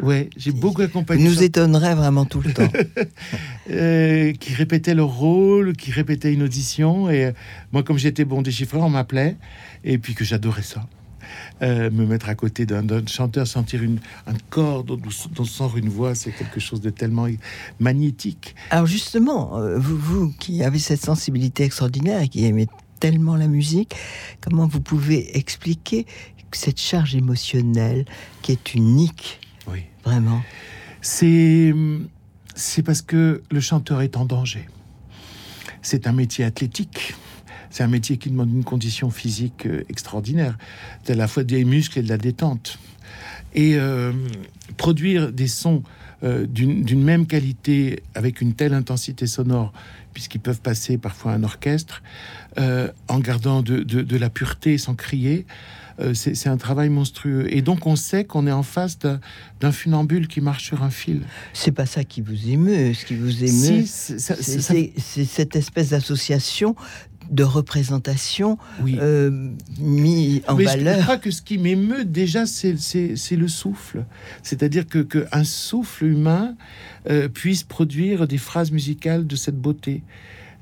Ouais, 0.00 0.28
j'ai 0.36 0.50
beaucoup 0.50 0.82
accompagné. 0.82 1.24
Nous 1.24 1.42
étonnerait 1.42 1.94
vraiment 1.94 2.24
tout 2.24 2.40
le 2.40 2.52
temps. 2.52 2.68
euh, 3.70 4.32
qui 4.32 4.54
répétaient 4.54 4.94
leur 4.94 5.08
rôle, 5.08 5.74
qui 5.74 5.90
répétaient 5.90 6.32
une 6.32 6.42
audition. 6.42 7.08
Et 7.08 7.26
euh, 7.26 7.32
moi, 7.72 7.82
comme 7.82 7.98
j'étais 7.98 8.24
bon 8.24 8.42
déchiffreur, 8.42 8.82
on 8.82 8.90
m'appelait. 8.90 9.36
Et 9.84 9.98
puis 9.98 10.14
que 10.14 10.24
j'adorais 10.24 10.62
ça. 10.62 10.86
Euh, 11.62 11.90
me 11.90 12.04
mettre 12.04 12.28
à 12.28 12.34
côté 12.34 12.66
d'un 12.66 12.84
chanteur, 13.06 13.46
sentir 13.46 13.82
une, 13.82 13.98
un 14.26 14.34
corps 14.50 14.84
dont, 14.84 15.00
dont 15.34 15.44
sort 15.44 15.76
une 15.76 15.88
voix, 15.88 16.14
c'est 16.14 16.32
quelque 16.32 16.60
chose 16.60 16.80
de 16.80 16.90
tellement 16.90 17.26
magnétique. 17.80 18.54
Alors 18.70 18.86
justement, 18.86 19.60
vous, 19.76 19.96
vous 19.96 20.32
qui 20.38 20.62
avez 20.62 20.78
cette 20.78 21.04
sensibilité 21.04 21.64
extraordinaire 21.64 22.22
et 22.22 22.28
qui 22.28 22.44
aimez 22.44 22.68
tellement 23.10 23.36
la 23.36 23.46
musique, 23.46 23.94
comment 24.40 24.66
vous 24.66 24.80
pouvez 24.80 25.36
expliquer 25.38 26.06
cette 26.50 26.80
charge 26.80 27.14
émotionnelle 27.14 28.04
qui 28.42 28.50
est 28.52 28.74
unique, 28.74 29.38
Oui. 29.70 29.84
vraiment? 30.04 30.42
C'est 31.02 31.72
c'est 32.56 32.82
parce 32.82 33.02
que 33.02 33.42
le 33.50 33.60
chanteur 33.60 34.00
est 34.02 34.16
en 34.16 34.24
danger. 34.24 34.66
C'est 35.82 36.06
un 36.08 36.12
métier 36.12 36.44
athlétique. 36.44 37.14
C'est 37.70 37.84
un 37.84 37.88
métier 37.88 38.16
qui 38.16 38.30
demande 38.30 38.50
une 38.50 38.64
condition 38.64 39.10
physique 39.10 39.66
euh, 39.66 39.84
extraordinaire, 39.90 40.56
à 41.06 41.14
la 41.14 41.28
fois 41.28 41.44
des 41.44 41.64
muscles 41.64 41.98
et 41.98 42.02
de 42.02 42.08
la 42.08 42.16
détente. 42.16 42.78
Et 43.54 43.76
euh, 43.76 44.12
produire 44.78 45.30
des 45.32 45.46
sons 45.48 45.82
euh, 46.26 46.46
d'une 46.46 47.02
même 47.04 47.26
qualité, 47.26 48.02
avec 48.14 48.40
une 48.40 48.52
telle 48.54 48.74
intensité 48.74 49.26
sonore, 49.26 49.72
puisqu'ils 50.12 50.40
peuvent 50.40 50.60
passer 50.60 50.98
parfois 50.98 51.32
un 51.32 51.42
orchestre, 51.44 52.02
euh, 52.58 52.88
en 53.08 53.20
gardant 53.20 53.62
de, 53.62 53.76
de- 53.82 54.02
de 54.02 54.16
la 54.16 54.28
pureté 54.30 54.76
sans 54.78 54.94
crier, 54.94 55.46
euh, 55.98 56.12
c'est 56.14 56.48
un 56.48 56.56
travail 56.58 56.88
monstrueux. 56.90 57.46
Et 57.54 57.62
donc 57.62 57.86
on 57.86 57.96
sait 57.96 58.24
qu'on 58.24 58.46
est 58.46 58.52
en 58.52 58.62
face 58.62 58.98
d'un 58.98 59.72
funambule 59.72 60.26
qui 60.28 60.40
marche 60.42 60.64
sur 60.64 60.82
un 60.82 60.90
fil. 60.90 61.22
C'est 61.54 61.72
pas 61.72 61.86
ça 61.86 62.04
qui 62.04 62.20
vous 62.20 62.50
émeut. 62.50 62.92
Ce 62.92 63.04
qui 63.06 63.14
vous 63.16 63.42
émeut, 63.44 63.84
Si, 63.86 64.18
c'est 64.18 65.24
cette 65.24 65.56
espèce 65.56 65.90
d'association 65.90 66.74
de 67.30 67.42
représentation 67.42 68.58
oui. 68.82 68.96
euh, 69.00 69.50
mis 69.78 70.42
en 70.48 70.54
Mais 70.56 70.64
valeur. 70.64 70.96
Je 70.98 71.02
crois 71.02 71.16
que 71.18 71.30
ce 71.30 71.42
qui 71.42 71.58
m'émeut 71.58 72.04
déjà, 72.04 72.46
c'est 72.46 72.76
c'est- 72.78 73.16
c'est 73.16 73.36
le 73.36 73.48
souffle. 73.48 74.04
C'est-à-dire 74.42 74.86
que, 74.86 74.98
que 75.00 75.26
un 75.32 75.44
souffle 75.44 76.04
humain 76.06 76.56
euh, 77.10 77.28
puisse 77.28 77.62
produire 77.62 78.26
des 78.26 78.38
phrases 78.38 78.70
musicales 78.70 79.26
de 79.26 79.36
cette 79.36 79.56
beauté. 79.58 80.02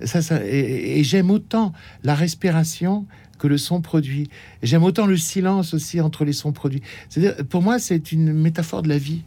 Ça, 0.05 0.22
ça, 0.22 0.44
et, 0.44 0.98
et 1.00 1.05
j'aime 1.05 1.31
autant 1.31 1.72
la 2.03 2.14
respiration 2.14 3.07
que 3.38 3.46
le 3.46 3.59
son 3.59 3.81
produit. 3.81 4.29
J'aime 4.62 4.83
autant 4.85 5.07
le 5.07 5.16
silence 5.16 5.74
aussi 5.74 6.00
entre 6.00 6.24
les 6.24 6.33
sons 6.33 6.53
produits. 6.53 6.83
C'est-à-dire, 7.09 7.44
pour 7.46 7.62
moi, 7.62 7.79
c'est 7.79 8.12
une 8.12 8.33
métaphore 8.33 8.83
de 8.83 8.88
la 8.88 8.98
vie. 8.98 9.22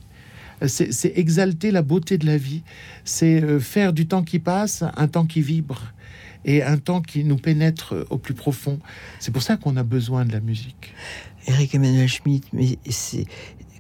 C'est 0.66 0.92
c'est 0.92 1.14
exalter 1.16 1.70
la 1.72 1.84
beauté 1.84 2.18
de 2.18 2.26
la 2.26 2.38
vie. 2.38 2.64
C'est 3.06 3.44
euh, 3.44 3.60
faire 3.60 3.94
du 3.94 4.08
temps 4.08 4.24
qui 4.24 4.40
passe 4.40 4.84
un 4.96 5.08
temps 5.08 5.26
qui 5.26 5.42
vibre 5.42 5.94
et 6.48 6.64
un 6.64 6.78
temps 6.78 7.02
qui 7.02 7.24
nous 7.24 7.38
pénètre 7.38 7.94
au 8.10 8.18
plus 8.18 8.34
profond. 8.34 8.80
C'est 9.20 9.32
pour 9.32 9.44
ça 9.44 9.58
qu'on 9.58 9.78
a 9.78 9.84
besoin 9.84 10.26
de 10.26 10.32
la 10.32 10.40
musique. 10.40 10.94
Eric 11.46 11.76
Emmanuel 11.76 12.08
Schmitt, 12.10 12.46
mais 12.54 12.78
c'est 12.90 13.26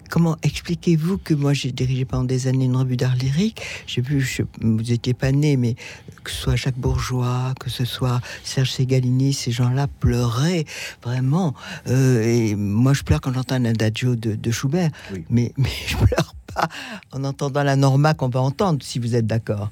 comment 0.10 0.38
expliquez-vous 0.42 1.18
que 1.18 1.34
moi 1.34 1.52
j'ai 1.54 1.72
dirigé 1.74 2.06
pendant 2.06 2.24
des 2.24 2.48
années 2.48 2.66
une 2.66 2.76
revue 2.78 2.96
d'art 2.96 3.16
lyrique? 3.16 3.62
J'ai 3.88 4.02
vu, 4.02 4.22
je- 4.22 4.44
vous 4.62 4.92
étiez 4.92 5.14
pas 5.14 5.32
né, 5.34 5.58
mais 5.58 5.76
que 6.24 6.32
ce 6.32 6.38
soit 6.44 6.56
Jacques 6.56 6.78
Bourgeois, 6.78 7.54
que 7.60 7.70
ce 7.70 7.84
soit 7.84 8.22
Serge 8.44 8.72
Segalini, 8.72 9.34
ces 9.34 9.52
gens-là 9.52 9.88
pleuraient 10.00 10.64
vraiment. 11.04 11.54
Euh, 11.88 12.22
et 12.24 12.56
moi, 12.56 12.94
je 12.94 13.04
pleure 13.04 13.20
quand 13.22 13.34
j'entends 13.34 13.56
un 13.56 13.66
adagio 13.66 14.16
de, 14.16 14.36
de 14.36 14.52
Schubert, 14.52 14.92
Oui. 15.14 15.26
mais, 15.30 15.52
mais 15.58 15.70
je 15.88 15.96
pleure 15.98 16.36
pas 16.54 16.70
en 17.12 17.24
entendant 17.26 17.64
la 17.64 17.76
norma 17.76 18.14
qu'on 18.14 18.30
va 18.30 18.40
entendre, 18.42 18.80
si 18.84 19.00
vous 19.00 19.14
êtes 19.16 19.28
d'accord. 19.28 19.72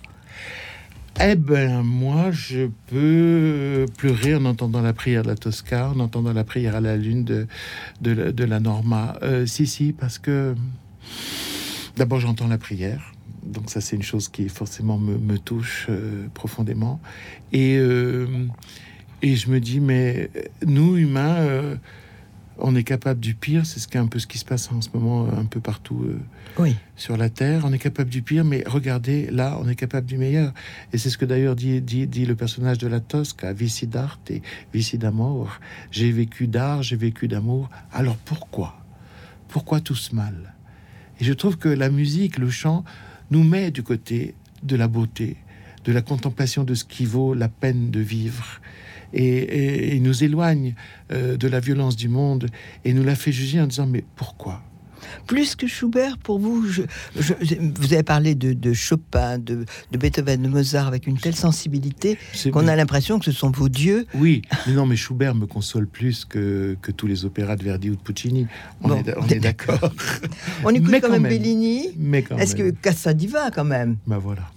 Eh 1.21 1.35
ben, 1.35 1.81
moi, 1.81 2.31
je 2.31 2.67
peux 2.87 3.85
pleurer 3.97 4.35
en 4.35 4.43
entendant 4.45 4.81
la 4.81 4.91
prière 4.91 5.23
de 5.23 5.29
la 5.29 5.35
Tosca, 5.35 5.89
en 5.89 5.99
entendant 6.01 6.33
la 6.33 6.43
prière 6.43 6.75
à 6.75 6.81
la 6.81 6.97
lune 6.97 7.23
de, 7.23 7.47
de, 8.01 8.43
la- 8.43 8.59
Norma. 8.59 9.17
Euh, 9.23 9.45
si, 9.45 9.65
si, 9.65 9.93
parce 9.93 10.19
que 10.19 10.55
d'abord, 11.95 12.19
j'entends 12.19 12.47
la 12.47 12.57
prière. 12.57 13.13
Donc 13.43 13.69
ça, 13.69 13.79
c'est 13.79 13.95
une 13.95 14.03
chose 14.03 14.27
qui 14.27 14.49
forcément 14.49 14.97
me, 14.97 15.37
touche 15.39 15.87
euh, 15.89 16.27
profondément. 16.33 16.99
Et, 17.53 17.77
euh, 17.77 18.27
et 19.21 19.35
je 19.37 19.49
me 19.49 19.61
dis, 19.61 19.79
mais 19.79 20.29
nous, 20.65 20.97
humains, 20.97 21.77
on 22.57 22.75
est 22.75 22.83
capable 22.83 23.19
du 23.19 23.35
pire. 23.35 23.65
C'est 23.65 23.79
ce 23.79 23.87
qui 23.87 23.97
est 23.97 23.99
un 23.99 24.07
peu 24.07 24.19
ce 24.19 24.27
qui 24.27 24.37
se 24.37 24.45
passe 24.45 24.71
en 24.71 24.81
ce 24.81 24.89
moment 24.93 25.25
euh, 25.27 25.39
un 25.39 25.45
peu 25.45 25.59
partout 25.59 26.03
euh, 26.07 26.19
Oui. 26.59 26.75
sur 26.95 27.17
la 27.17 27.29
Terre. 27.29 27.63
On 27.65 27.73
est 27.73 27.79
capable 27.79 28.09
du 28.09 28.21
pire, 28.21 28.45
mais 28.45 28.63
regardez, 28.65 29.29
là, 29.31 29.57
on 29.61 29.67
est 29.67 29.75
capable 29.75 30.07
du 30.07 30.17
meilleur. 30.17 30.53
Et 30.93 30.97
c'est 30.97 31.09
ce 31.09 31.17
que 31.17 31.25
d'ailleurs 31.25 31.55
dit, 31.55 31.81
dit, 31.81 32.07
dit 32.07 32.25
le 32.25 32.35
personnage 32.35 32.77
de 32.77 32.87
la 32.87 32.99
Tosca, 32.99 33.53
vici 33.53 33.87
d'arte 33.87 34.31
et 34.31 34.41
vici 34.73 34.97
d'amour. 34.97 35.59
J'ai 35.91 36.11
vécu 36.11 36.47
d'art, 36.47 36.83
j'ai 36.83 36.95
vécu 36.95 37.27
d'amour. 37.27 37.69
Alors 37.91 38.17
pourquoi? 38.17 38.77
Pourquoi 39.47 39.79
tout 39.81 39.95
ce 39.95 40.15
mal? 40.15 40.53
Et 41.19 41.23
je 41.23 41.33
trouve 41.33 41.57
que 41.57 41.69
la 41.69 41.89
musique, 41.89 42.37
le 42.37 42.49
chant, 42.49 42.83
nous 43.31 43.43
met 43.43 43.71
du 43.71 43.83
côté 43.83 44.35
de 44.63 44.75
la 44.75 44.87
beauté, 44.87 45.37
de 45.85 45.91
la 45.91 46.01
contemplation 46.01 46.63
de 46.63 46.73
ce 46.73 46.83
qui 46.83 47.05
vaut 47.05 47.33
la 47.33 47.47
peine 47.47 47.89
de 47.91 47.99
vivre. 47.99 48.59
Et, 49.15 49.23
et- 49.25 49.95
et 49.95 49.99
nous 50.01 50.23
éloigne 50.23 50.75
euh, 51.11 51.37
de 51.37 51.47
la 51.47 51.59
violence 51.61 51.95
du 51.95 52.09
monde 52.09 52.47
et 52.83 52.93
nous 52.93 53.03
la 53.03 53.15
fait 53.15 53.31
juger 53.31 53.59
en 53.61 53.67
disant 53.67 53.87
mais 53.87 54.03
pourquoi? 54.15 54.61
Plus 55.27 55.55
que 55.55 55.67
Schubert, 55.67 56.17
pour 56.17 56.39
vous, 56.39 56.67
je- 56.67 56.81
je- 57.15 57.55
vous 57.59 57.93
avez 57.93 58.03
parlé 58.03 58.33
de, 58.35 58.53
de 58.53 58.73
Chopin, 58.73 59.37
de, 59.37 59.65
de 59.91 59.97
Beethoven, 59.97 60.41
de 60.41 60.47
Mozart 60.49 60.87
avec 60.87 61.05
une 61.07 61.17
telle 61.17 61.35
sensibilité 61.35 62.17
qu'on 62.51 62.67
a 62.67 62.75
l'impression 62.75 63.19
que 63.19 63.25
ce 63.25 63.31
sont 63.31 63.51
vos 63.51 63.69
dieux. 63.69 64.05
Oui, 64.15 64.41
mais 64.67 64.73
non, 64.73 64.85
mais 64.87 64.95
Schubert 64.95 65.33
me 65.35 65.45
console 65.45 65.87
plus 65.87 66.25
que, 66.25 66.75
que 66.81 66.91
tous 66.91 67.07
les 67.07 67.23
opéras 67.23 67.55
de 67.55 67.63
Verdi 67.63 67.89
ou 67.91 67.95
de 67.95 68.01
Puccini. 68.01 68.47
On 68.81 68.89
Bon, 68.89 69.03
est, 69.29 69.39
d'accord. 69.39 69.79
On 70.63 70.69
écoute 70.71 70.89
Mais 70.91 71.01
quand, 71.01 71.09
même, 71.11 71.21
même. 71.21 71.31
Bellini. 71.31 71.89
Est-ce 72.37 72.55
que. 72.55 72.71
Cassadiva 72.71 73.51
quand 73.51 73.63
même? 73.65 73.97
Bah 74.07 74.17
voilà. 74.17 74.49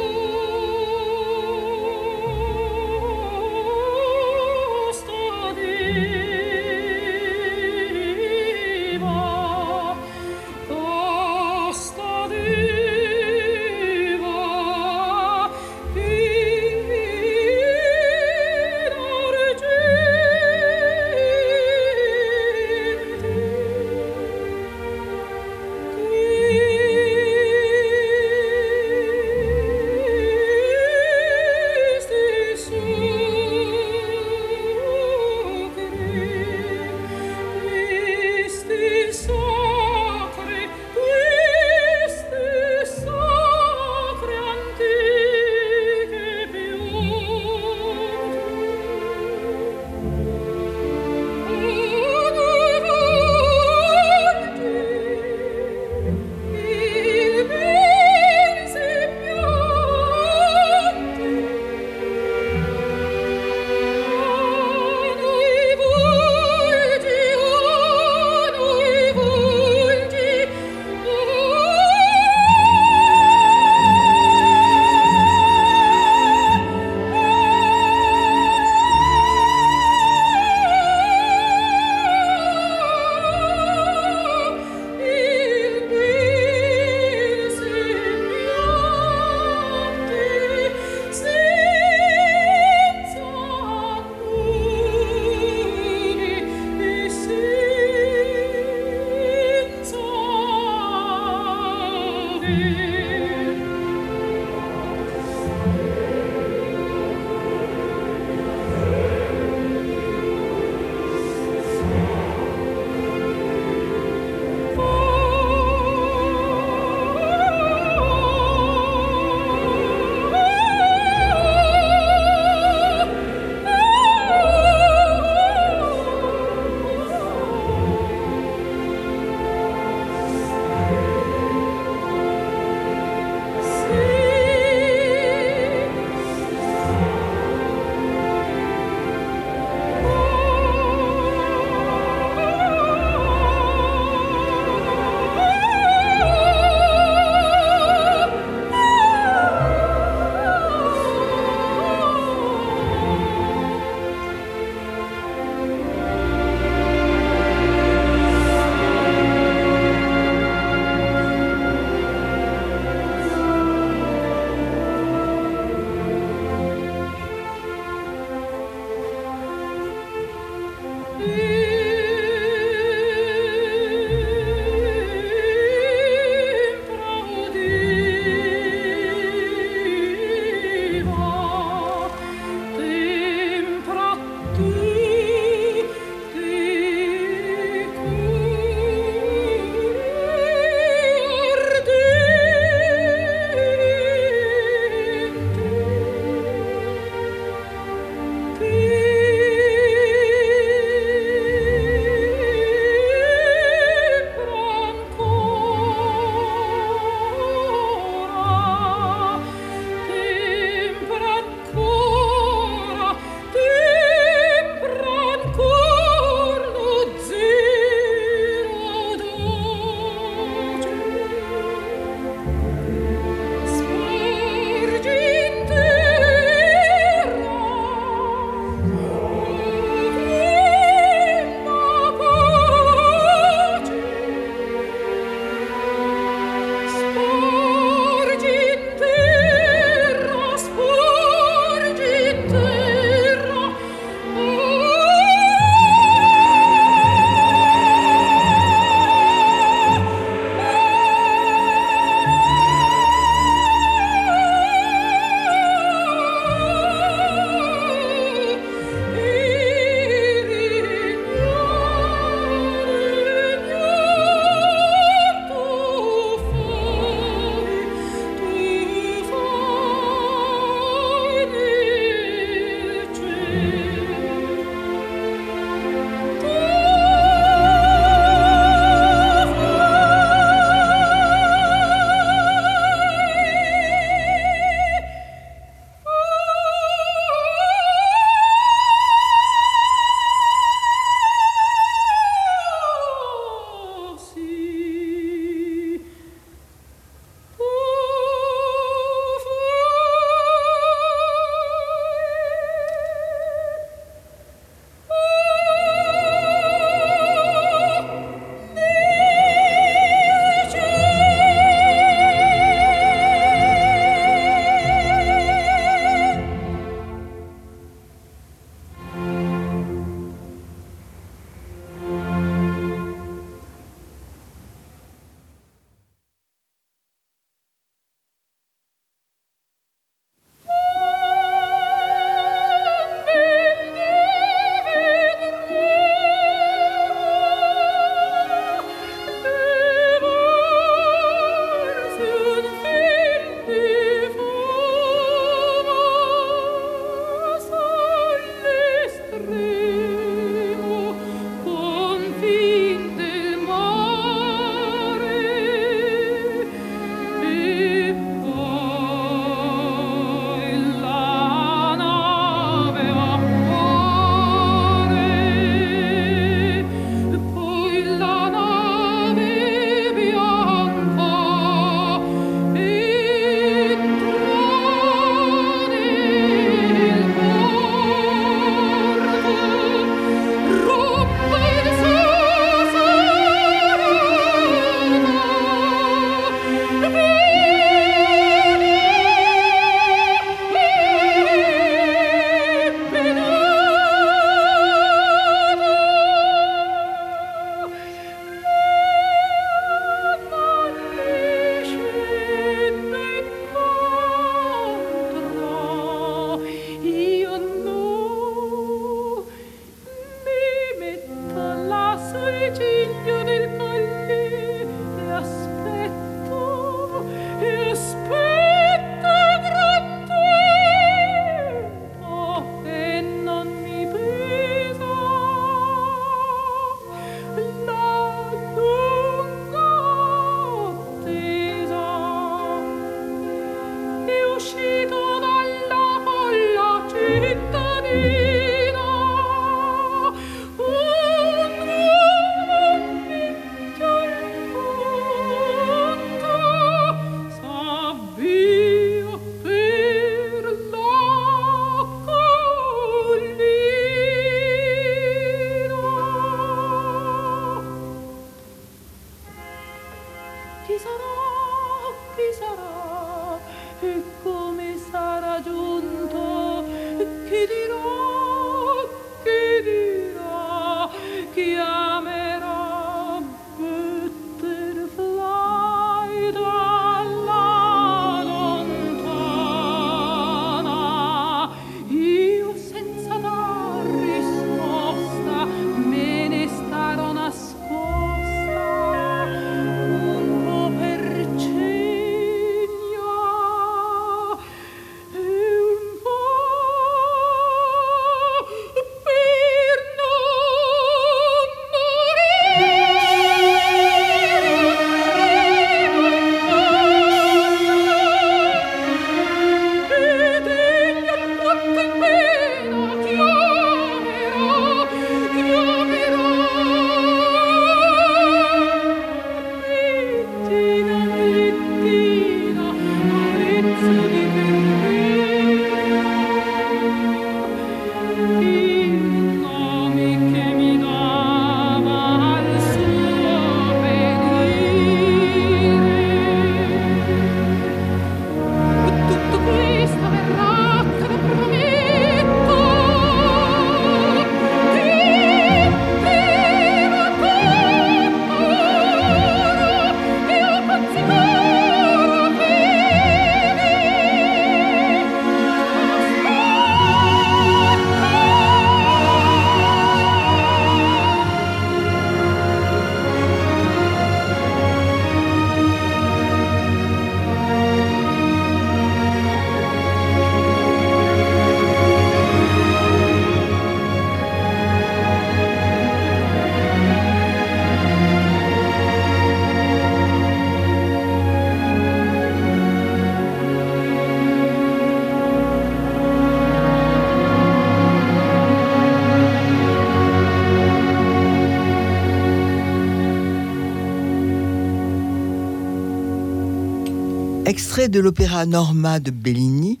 Extrait 597.70 598.08
de 598.08 598.18
l'opéra 598.18 598.66
Norma 598.66 599.20
de 599.20 599.30
Bellini. 599.30 600.00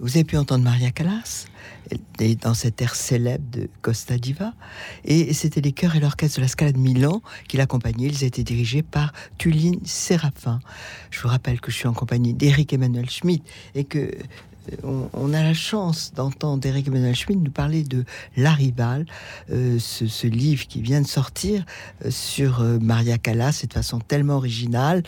Vous 0.00 0.16
avez 0.16 0.24
pu 0.24 0.36
entendre 0.36 0.64
Maria 0.64 0.90
Callas 0.90 1.46
dans 2.42 2.54
cet 2.54 2.82
air 2.82 2.96
célèbre 2.96 3.44
de 3.52 3.68
Costa 3.82 4.18
Diva. 4.18 4.52
Et 5.04 5.32
c'était 5.32 5.60
les 5.60 5.70
chœurs 5.70 5.94
et 5.94 6.00
l'orchestre 6.00 6.38
de 6.38 6.42
la 6.42 6.48
Scala 6.48 6.72
de 6.72 6.78
Milan 6.78 7.22
qui 7.46 7.56
l'accompagnaient. 7.56 8.08
Ils 8.08 8.24
étaient 8.24 8.42
dirigés 8.42 8.82
par 8.82 9.12
Tuline 9.38 9.78
Séraphin. 9.84 10.58
Je 11.12 11.22
vous 11.22 11.28
rappelle 11.28 11.60
que 11.60 11.70
je 11.70 11.76
suis 11.76 11.86
en 11.86 11.92
compagnie 11.92 12.34
d'Éric 12.34 12.72
Emmanuel 12.72 13.08
Schmitt 13.08 13.44
et 13.76 13.84
que 13.84 14.10
on, 14.82 15.32
a 15.32 15.42
la 15.42 15.54
chance 15.54 16.12
d'entendre 16.14 16.66
Eric 16.66 16.88
Emmanuel 16.88 17.14
Schmitt 17.14 17.40
nous 17.40 17.50
parler 17.50 17.82
de 17.82 18.04
La 18.36 18.52
Rivale, 18.52 19.06
euh, 19.50 19.78
ce, 19.78 20.26
livre 20.26 20.66
qui 20.66 20.80
vient 20.80 21.00
de 21.00 21.06
sortir 21.06 21.64
euh, 22.04 22.10
sur 22.10 22.60
euh, 22.60 22.78
Maria 22.78 23.18
Callas, 23.18 23.64
de 23.66 23.72
façon 23.72 23.98
tellement 23.98 24.36
originale. 24.36 25.02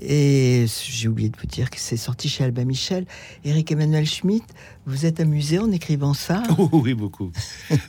Et 0.00 0.66
j'ai 0.88 1.08
oublié 1.08 1.28
de 1.28 1.36
vous 1.40 1.46
dire 1.46 1.70
que 1.70 1.78
c'est 1.78 1.96
sorti 1.96 2.28
chez 2.28 2.44
Albin 2.44 2.64
Michel. 2.64 3.06
Eric 3.44 3.72
Emmanuel 3.72 4.06
Schmitt, 4.06 4.44
vous 4.86 5.06
êtes 5.06 5.20
amusé 5.20 5.58
en 5.58 5.70
écrivant 5.72 6.14
ça? 6.14 6.42
Oui, 6.72 6.94
beaucoup. 6.94 7.30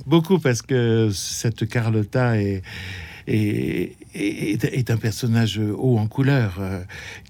beaucoup, 0.05 0.39
parce 0.39 0.61
que 0.61 1.09
cette 1.13 1.67
Carlotta 1.67 2.37
est. 2.41 2.61
Un 4.89 4.97
personnage 4.97 5.59
haut 5.59 5.97
en 5.97 6.07
couleur 6.07 6.61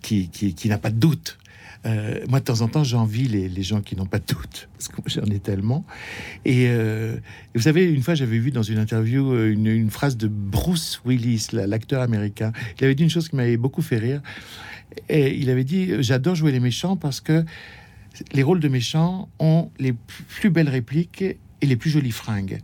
qui, 0.04 0.30
qui 0.30 0.70
n'a 0.70 0.78
pas 0.78 0.92
de 0.92 1.00
doute 1.00 1.40
euh, 1.88 2.20
moi, 2.28 2.40
de 2.40 2.46
temps 2.46 2.62
en 2.62 2.68
temps, 2.68 2.84
j'envie 2.84 3.28
les, 3.28 3.48
les, 3.48 3.64
gens 3.64 3.82
qui 3.82 3.96
n'ont 3.96 4.06
pas 4.06 4.20
de 4.20 4.26
parce 4.74 4.88
que 4.88 5.02
j'en 5.08 5.26
ai 5.26 5.40
tellement. 5.40 5.86
Euh, 6.48 7.16
et, 7.16 7.58
vous 7.58 7.62
savez, 7.62 7.86
une 7.86 8.04
fois, 8.04 8.16
j'avais 8.16 8.40
vu 8.40 8.52
dans 8.52 8.64
une 8.64 8.78
interview 8.78 9.32
euh, 9.32 9.52
une, 9.52 9.68
une 9.68 9.90
phrase 9.90 10.18
de 10.18 10.28
Bruce 10.28 11.02
Willis, 11.06 11.48
l'acteur 11.54 12.02
américain. 12.02 12.52
Il 12.80 12.84
avait 12.84 12.96
dit 12.96 13.04
une 13.04 13.10
chose 13.10 13.30
qui 13.30 13.36
m'avait 13.36 13.58
beaucoup 13.58 13.82
fait 13.82 13.98
rire. 13.98 14.22
Et 15.10 15.36
il 15.36 15.50
avait 15.50 15.64
dit 15.64 15.92
J'adore 16.00 16.36
jouer 16.36 16.52
les 16.52 16.60
méchants 16.60 16.98
parce 16.98 17.22
que 17.22 17.46
les 18.34 18.44
rôles 18.44 18.60
de 18.60 18.68
méchants 18.68 19.30
ont 19.40 19.70
les 19.80 19.94
plus 19.94 20.50
belles 20.50 20.70
répliques 20.70 21.24
et 21.62 21.66
les 21.66 21.76
plus 21.76 21.90
jolies 21.90 22.12
fringues. 22.12 22.60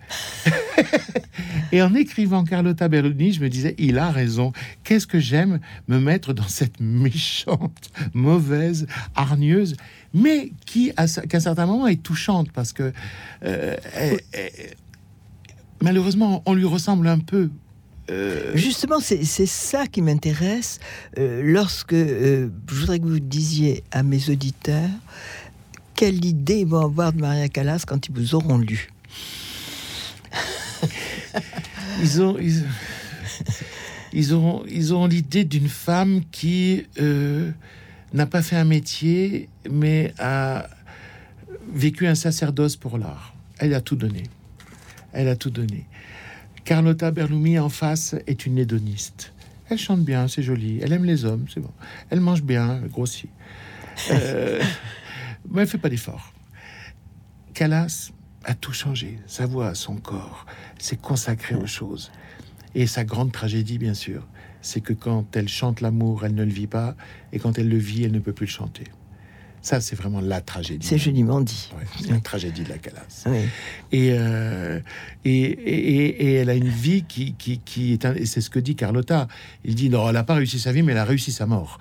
et 1.71 1.81
en 1.81 1.93
écrivant 1.95 2.43
Carlotta 2.43 2.87
Berloni, 2.87 3.33
je 3.33 3.41
me 3.41 3.49
disais, 3.49 3.75
il 3.77 3.97
a 3.97 4.11
raison. 4.11 4.51
Qu'est-ce 4.83 5.07
que 5.07 5.19
j'aime 5.19 5.59
me 5.87 5.99
mettre 5.99 6.33
dans 6.33 6.47
cette 6.47 6.79
méchante, 6.79 7.91
mauvaise, 8.13 8.87
hargneuse, 9.15 9.75
mais 10.13 10.51
qui, 10.65 10.91
à, 10.97 11.07
qu'à 11.07 11.37
un 11.37 11.41
certain 11.41 11.65
moment, 11.65 11.87
est 11.87 12.01
touchante 12.01 12.51
parce 12.51 12.73
que 12.73 12.93
euh, 13.43 13.75
malheureusement, 15.81 16.43
on 16.45 16.53
lui 16.53 16.65
ressemble 16.65 17.07
un 17.07 17.19
peu. 17.19 17.49
Euh, 18.09 18.51
Justement, 18.55 18.99
c'est 18.99 19.23
ça 19.23 19.87
qui 19.87 20.01
m'intéresse. 20.01 20.79
Euh, 21.17 21.41
lorsque 21.43 21.95
je 21.95 22.49
voudrais 22.67 22.99
que 22.99 23.05
vous 23.05 23.19
disiez 23.19 23.83
à 23.91 24.03
mes 24.03 24.29
auditeurs 24.29 24.89
quelle 25.95 26.23
idée 26.25 26.59
ils 26.59 26.67
vont 26.67 26.85
avoir 26.85 27.13
de 27.13 27.19
Maria 27.19 27.47
Callas 27.49 27.83
quand 27.87 28.07
ils 28.07 28.13
vous 28.13 28.35
auront 28.35 28.57
lu 28.57 28.89
ils 32.01 32.21
ont, 32.21 32.37
ils, 34.11 34.35
ont, 34.35 34.63
ils 34.67 34.93
ont 34.93 35.07
l'idée 35.07 35.43
d'une 35.43 35.69
femme 35.69 36.21
qui 36.31 36.85
euh, 36.99 37.51
n'a 38.13 38.25
pas 38.25 38.41
fait 38.41 38.55
un 38.55 38.65
métier, 38.65 39.49
mais 39.69 40.13
a 40.19 40.67
vécu 41.71 42.07
un 42.07 42.15
sacerdoce 42.15 42.75
pour 42.75 42.97
l'art. 42.97 43.33
Elle 43.59 43.73
a 43.73 43.81
tout 43.81 43.95
donné. 43.95 44.23
Elle 45.13 45.27
a 45.27 45.35
tout 45.35 45.49
donné. 45.49 45.85
Carlotta 46.65 47.11
Berlumi 47.11 47.59
en 47.59 47.69
face 47.69 48.15
est 48.27 48.45
une 48.45 48.57
hédoniste. 48.57 49.33
Elle 49.69 49.77
chante 49.77 50.01
bien, 50.01 50.27
c'est 50.27 50.43
joli. 50.43 50.79
Elle 50.81 50.93
aime 50.93 51.05
les 51.05 51.25
hommes, 51.25 51.45
c'est 51.53 51.59
bon. 51.59 51.71
Elle 52.09 52.19
mange 52.19 52.43
bien, 52.43 52.79
elle 52.83 52.89
grossit. 52.89 53.29
Euh, 54.11 54.61
mais 55.49 55.61
elle 55.61 55.67
fait 55.67 55.77
pas 55.77 55.89
d'effort. 55.89 56.33
Calas 57.53 58.11
a 58.43 58.55
tout 58.55 58.73
changé. 58.73 59.19
Sa 59.27 59.45
voix, 59.45 59.75
son 59.75 59.95
corps, 59.97 60.45
s'est 60.79 60.97
consacré 60.97 61.55
aux 61.55 61.67
choses. 61.67 62.11
Et 62.75 62.87
sa 62.87 63.03
grande 63.03 63.31
tragédie, 63.31 63.77
bien 63.77 63.93
sûr, 63.93 64.27
c'est 64.61 64.81
que 64.81 64.93
quand 64.93 65.35
elle 65.35 65.49
chante 65.49 65.81
l'amour, 65.81 66.25
elle 66.25 66.35
ne 66.35 66.43
le 66.43 66.51
vit 66.51 66.67
pas, 66.67 66.95
et 67.31 67.39
quand 67.39 67.57
elle 67.57 67.69
le 67.69 67.77
vit, 67.77 68.03
elle 68.03 68.11
ne 68.11 68.19
peut 68.19 68.33
plus 68.33 68.47
le 68.47 68.51
chanter. 68.51 68.85
Ça, 69.63 69.79
c'est 69.79 69.95
vraiment 69.95 70.19
la 70.19 70.41
tragédie. 70.41 70.85
C'est 70.85 70.97
joliment 70.97 71.39
dit. 71.39 71.71
c'est 72.01 72.11
la 72.11 72.19
tragédie 72.19 72.63
de 72.63 72.69
la 72.69 72.77
Calas. 72.77 73.23
Euh, 73.93 74.79
et, 75.23 75.31
et, 75.31 76.25
et, 76.25 76.33
elle 76.33 76.49
a 76.49 76.53
une 76.53 76.67
vie 76.67 77.05
qui, 77.07 77.33
qui, 77.35 77.59
qui 77.59 77.93
est... 77.93 78.03
et 78.03 78.25
c'est 78.25 78.41
ce 78.41 78.49
que 78.49 78.59
dit 78.59 78.75
Carlotta. 78.75 79.29
Il 79.63 79.75
dit, 79.75 79.89
non, 79.89 80.05
elle 80.09 80.15
n'a 80.15 80.25
pas 80.25 80.33
réussi 80.33 80.59
sa 80.59 80.73
vie, 80.73 80.83
mais 80.83 80.91
elle 80.91 80.97
a 80.97 81.05
réussi 81.05 81.31
sa 81.31 81.45
mort. 81.45 81.79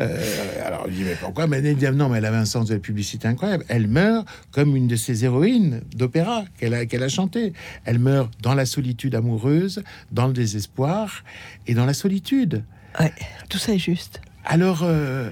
Euh, 0.00 0.16
alors, 0.64 0.84
il 0.86 0.94
dit, 0.94 1.02
mais 1.02 1.16
pourquoi? 1.16 1.48
Mais 1.48 1.58
elle 1.58 1.74
dit, 1.74 1.86
non, 1.86 2.08
mais 2.08 2.18
elle 2.18 2.24
avait 2.24 2.36
un 2.36 2.44
sens 2.44 2.68
de 2.68 2.74
la 2.74 2.80
publicité 2.80 3.26
incroyable. 3.26 3.64
Elle 3.66 3.88
meurt 3.88 4.28
comme 4.52 4.76
une 4.76 4.86
de 4.86 4.94
ces 4.94 5.24
héroïnes 5.24 5.80
d'opéra 5.96 6.44
qu'elle 6.60 6.74
a, 6.74 6.86
qu'elle 6.86 7.02
a 7.02 7.08
chanté. 7.08 7.52
Elle 7.84 7.98
meurt 7.98 8.30
dans 8.42 8.54
la 8.54 8.64
solitude 8.64 9.16
amoureuse, 9.16 9.82
dans 10.12 10.28
le 10.28 10.34
désespoir 10.34 11.24
et 11.66 11.74
dans 11.74 11.84
la 11.84 11.94
solitude. 11.94 12.62
Ouais, 13.00 13.12
tout 13.48 13.58
ça 13.58 13.74
est 13.74 13.78
juste. 13.78 14.20
Alors, 14.46 14.80
euh, 14.82 15.30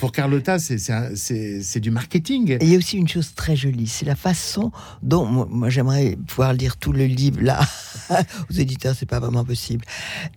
pour 0.00 0.10
Carlotta, 0.10 0.58
c'est 0.58 1.80
du 1.80 1.90
marketing. 1.90 2.52
Et 2.52 2.58
il 2.62 2.68
y 2.70 2.74
a 2.74 2.78
aussi 2.78 2.96
une 2.96 3.08
chose 3.08 3.34
très 3.34 3.54
jolie, 3.54 3.86
c'est 3.86 4.04
la 4.04 4.16
façon 4.16 4.72
dont, 5.02 5.26
moi, 5.26 5.68
j'aimerais 5.68 6.16
pouvoir 6.26 6.52
lire 6.52 6.76
tout 6.76 6.92
le 6.92 7.04
livre 7.04 7.40
là, 7.40 7.60
aux 8.50 8.52
éditeurs, 8.52 8.96
c'est 8.98 9.06
pas 9.06 9.20
vraiment 9.20 9.44
possible. 9.44 9.84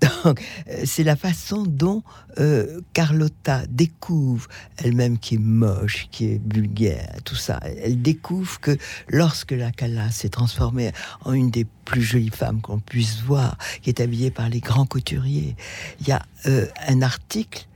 Donc, 0.01 0.41
euh, 0.67 0.83
c'est 0.85 1.03
la 1.03 1.15
façon 1.15 1.63
dont 1.63 2.03
euh, 2.39 2.81
Carlotta 2.93 3.63
découvre 3.67 4.47
elle-même 4.77 5.17
qui 5.17 5.35
est 5.35 5.39
moche, 5.39 6.07
qui 6.11 6.25
est 6.25 6.41
vulgaire, 6.53 7.15
tout 7.25 7.35
ça. 7.35 7.59
Elle 7.83 8.01
découvre 8.01 8.59
que 8.59 8.77
lorsque 9.09 9.51
la 9.51 9.71
Calas 9.71 10.11
s'est 10.11 10.29
transformée 10.29 10.91
en 11.25 11.33
une 11.33 11.49
des 11.49 11.65
plus 11.85 12.03
jolies 12.03 12.29
femmes 12.29 12.61
qu'on 12.61 12.79
puisse 12.79 13.21
voir, 13.21 13.57
qui 13.81 13.89
est 13.89 13.99
habillée 13.99 14.29
par 14.29 14.47
les 14.47 14.59
grands 14.59 14.85
couturiers, 14.85 15.55
il 16.01 16.07
y 16.07 16.11
a 16.11 16.21
un 16.87 17.01
article. 17.01 17.67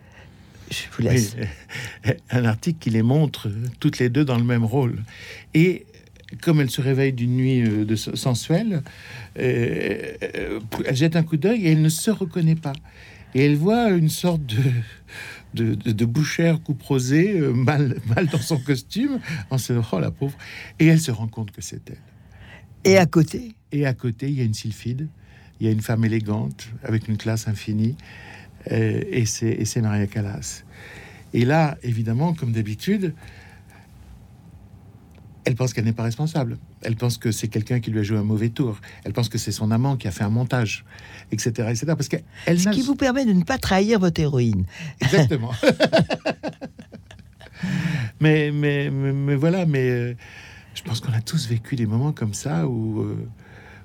Je 0.69 0.83
vous 0.95 1.03
laisse. 1.03 1.35
un 2.31 2.45
article 2.45 2.79
qui 2.79 2.89
les 2.89 3.03
montre 3.03 3.51
toutes 3.79 3.99
les 3.99 4.09
deux 4.09 4.25
dans 4.25 4.37
le 4.37 4.43
même 4.43 4.65
rôle. 4.65 5.03
Et 5.53 5.85
comme 6.41 6.61
elle 6.61 6.69
se 6.69 6.81
réveille 6.81 7.13
d'une 7.13 7.35
nuit 7.35 7.61
euh, 7.61 7.85
de 7.85 7.95
sensuelle, 7.95 8.81
euh, 9.37 10.13
euh, 10.35 10.59
elle 10.85 10.95
jette 10.95 11.15
un 11.15 11.23
coup 11.23 11.37
d'œil 11.37 11.65
et 11.65 11.71
elle 11.71 11.81
ne 11.81 11.89
se 11.89 12.11
reconnaît 12.11 12.55
pas. 12.55 12.73
Et 13.33 13.45
elle 13.45 13.55
voit 13.55 13.89
une 13.89 14.09
sorte 14.09 14.45
de, 14.45 14.63
de, 15.53 15.75
de, 15.75 15.91
de 15.91 16.05
bouchère 16.05 16.61
coupe 16.61 16.81
rosée, 16.81 17.39
mal, 17.39 17.99
mal 18.15 18.27
dans 18.27 18.39
son 18.39 18.57
costume, 18.57 19.19
en 19.49 19.57
se 19.57 19.73
oh 19.73 19.99
la 19.99 20.11
pauvre. 20.11 20.37
Et 20.79 20.87
elle 20.87 21.01
se 21.01 21.11
rend 21.11 21.27
compte 21.27 21.51
que 21.51 21.61
c'est 21.61 21.89
elle. 21.89 21.97
Et 22.85 22.97
à 22.97 23.05
côté? 23.05 23.55
Et 23.71 23.85
à 23.85 23.93
côté, 23.93 24.29
il 24.29 24.35
y 24.35 24.41
a 24.41 24.45
une 24.45 24.53
sylphide, 24.53 25.07
il 25.59 25.65
y 25.65 25.69
a 25.69 25.71
une 25.71 25.81
femme 25.81 26.05
élégante, 26.05 26.69
avec 26.83 27.07
une 27.07 27.17
classe 27.17 27.47
infinie, 27.47 27.95
et 28.69 29.25
c'est 29.25 29.81
Maria 29.81 30.07
Callas. 30.07 30.63
Et 31.33 31.45
là, 31.45 31.77
évidemment, 31.83 32.33
comme 32.33 32.51
d'habitude, 32.51 33.13
elle 35.45 35.55
pense 35.55 35.73
qu'elle 35.73 35.85
n'est 35.85 35.93
pas 35.93 36.03
responsable. 36.03 36.57
Elle 36.81 36.95
pense 36.95 37.17
que 37.17 37.31
c'est 37.31 37.47
quelqu'un 37.47 37.79
qui 37.79 37.91
lui 37.91 37.99
a 37.99 38.03
joué 38.03 38.17
un 38.17 38.23
mauvais 38.23 38.49
tour. 38.49 38.79
Elle 39.03 39.13
pense 39.13 39.29
que 39.29 39.37
c'est 39.37 39.51
son 39.51 39.69
amant 39.71 39.95
qui 39.95 40.07
a 40.07 40.11
fait 40.11 40.23
un 40.23 40.29
montage, 40.29 40.85
etc., 41.31 41.67
etc. 41.69 41.85
Parce 41.87 42.07
qu'elle 42.07 42.59
ce 42.59 42.69
qui 42.69 42.81
vous 42.81 42.95
permet 42.95 43.25
de 43.25 43.33
ne 43.33 43.43
pas 43.43 43.59
trahir 43.59 43.99
votre 43.99 44.19
héroïne. 44.19 44.65
Exactement. 45.01 45.51
mais, 48.19 48.51
mais, 48.51 48.89
mais, 48.89 49.35
voilà. 49.35 49.67
Mais 49.67 49.89
euh, 49.89 50.15
je 50.73 50.81
pense 50.81 50.99
qu'on 50.99 51.13
a 51.13 51.21
tous 51.21 51.47
vécu 51.47 51.75
des 51.75 51.85
moments 51.85 52.11
comme 52.11 52.33
ça 52.33 52.67
où, 52.67 53.01
euh, 53.01 53.27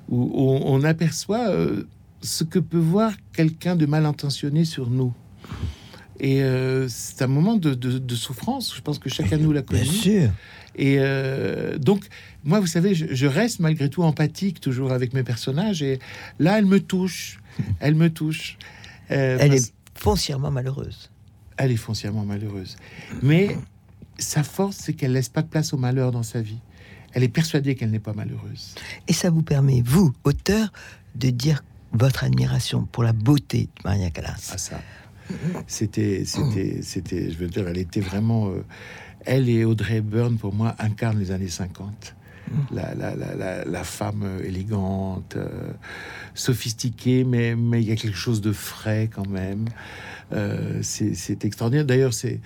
où, 0.09 0.63
on, 0.65 0.83
aperçoit 0.83 1.51
euh, 1.51 1.85
ce 2.23 2.45
que 2.45 2.59
peut 2.59 2.79
voir 2.79 3.13
quelqu'un 3.33 3.77
de 3.77 3.87
mal 3.87 4.07
intentionné 4.07 4.65
sur 4.65 4.91
nous. 4.91 5.13
Et 6.23 6.43
c'est 6.89 7.23
un 7.23 7.29
moment 7.29 7.57
de, 7.57 7.73
de, 7.73 8.15
souffrance. 8.15 8.77
Je 8.77 8.83
pense 8.83 8.99
que 8.99 9.09
chacun 9.09 9.39
de 9.39 9.43
nous 9.43 9.53
l'a 9.53 9.63
connu. 9.63 9.81
Bien 9.81 9.91
sûr. 9.91 10.31
Et 10.77 10.97
euh, 10.99 11.79
donc, 11.79 12.07
moi, 12.45 12.61
vous 12.61 12.67
savez, 12.67 12.95
je, 12.95 13.27
reste 13.27 13.61
malgré 13.61 13.89
tout 13.91 14.03
empathique 14.03 14.61
toujours 14.61 14.93
avec 14.93 15.13
mes 15.13 15.23
personnages. 15.23 15.83
Et 15.83 15.99
là, 16.39 16.59
elle 16.59 16.67
me 16.67 16.81
touche. 16.81 17.41
Elle 17.81 17.95
me 17.95 18.11
touche. 18.11 18.57
Euh, 19.11 19.37
elle 19.41 19.55
est 19.55 19.75
foncièrement 19.95 20.51
malheureuse. 20.51 21.11
Elle 21.57 21.73
est 21.73 21.77
foncièrement 21.77 22.25
malheureuse. 22.25 22.77
Mais 23.23 23.57
sa 24.19 24.43
force, 24.43 24.77
c'est 24.77 24.95
qu'elle 24.95 25.13
laisse 25.13 25.29
pas 25.29 25.43
de 25.43 25.49
place 25.49 25.73
au 25.75 25.77
malheur 25.77 26.13
dans 26.13 26.23
sa 26.23 26.41
vie. 26.41 26.61
Elle 27.13 27.25
est 27.25 27.29
persuadée 27.29 27.75
qu'elle 27.75 27.91
n'est 27.91 27.99
pas 27.99 28.15
malheureuse. 28.15 28.75
Et 29.09 29.13
ça 29.13 29.31
vous 29.31 29.43
permet, 29.43 29.83
vous, 29.85 30.15
auteur, 30.25 30.73
de 31.17 31.31
dire 31.31 31.65
votre 31.93 32.25
admiration 32.25 32.87
pour 32.91 33.03
la 33.03 33.13
beauté 33.13 33.69
de 33.77 33.83
Maria 33.85 34.11
Callas. 34.11 34.51
Ah 34.53 34.59
ça, 34.59 34.81
c'était, 35.67 36.25
c'était, 36.25 36.83
c'était, 36.83 37.31
je 37.31 37.39
veux 37.39 37.49
dire, 37.49 37.69
elle 37.69 37.79
était 37.79 38.01
vraiment. 38.01 38.49
Euh, 38.49 38.65
elle 39.27 39.49
et 39.49 39.65
Audrey 39.65 39.97
Hepburn, 39.97 40.39
pour 40.39 40.55
moi, 40.55 40.75
incarnent 40.79 41.19
les 41.19 41.31
années 41.31 41.49
50. 41.49 42.17
Mmh. 42.51 42.75
La, 42.75 43.85
femme 43.85 44.41
élégante, 44.43 45.37
euh, 45.37 45.73
sophistiquée, 46.35 47.23
mais, 47.23 47.55
mais 47.55 47.83
il 47.83 47.89
y 47.89 47.93
a 47.93 47.97
quelque 47.97 48.17
chose 48.17 48.41
de 48.41 48.53
frais 48.53 49.09
quand 49.13 49.29
même. 49.29 49.67
Euh, 50.33 50.81
c'est 50.83 51.45
extraordinaire. 51.45 51.85
D'ailleurs, 51.85 52.15
c'est 52.15 52.41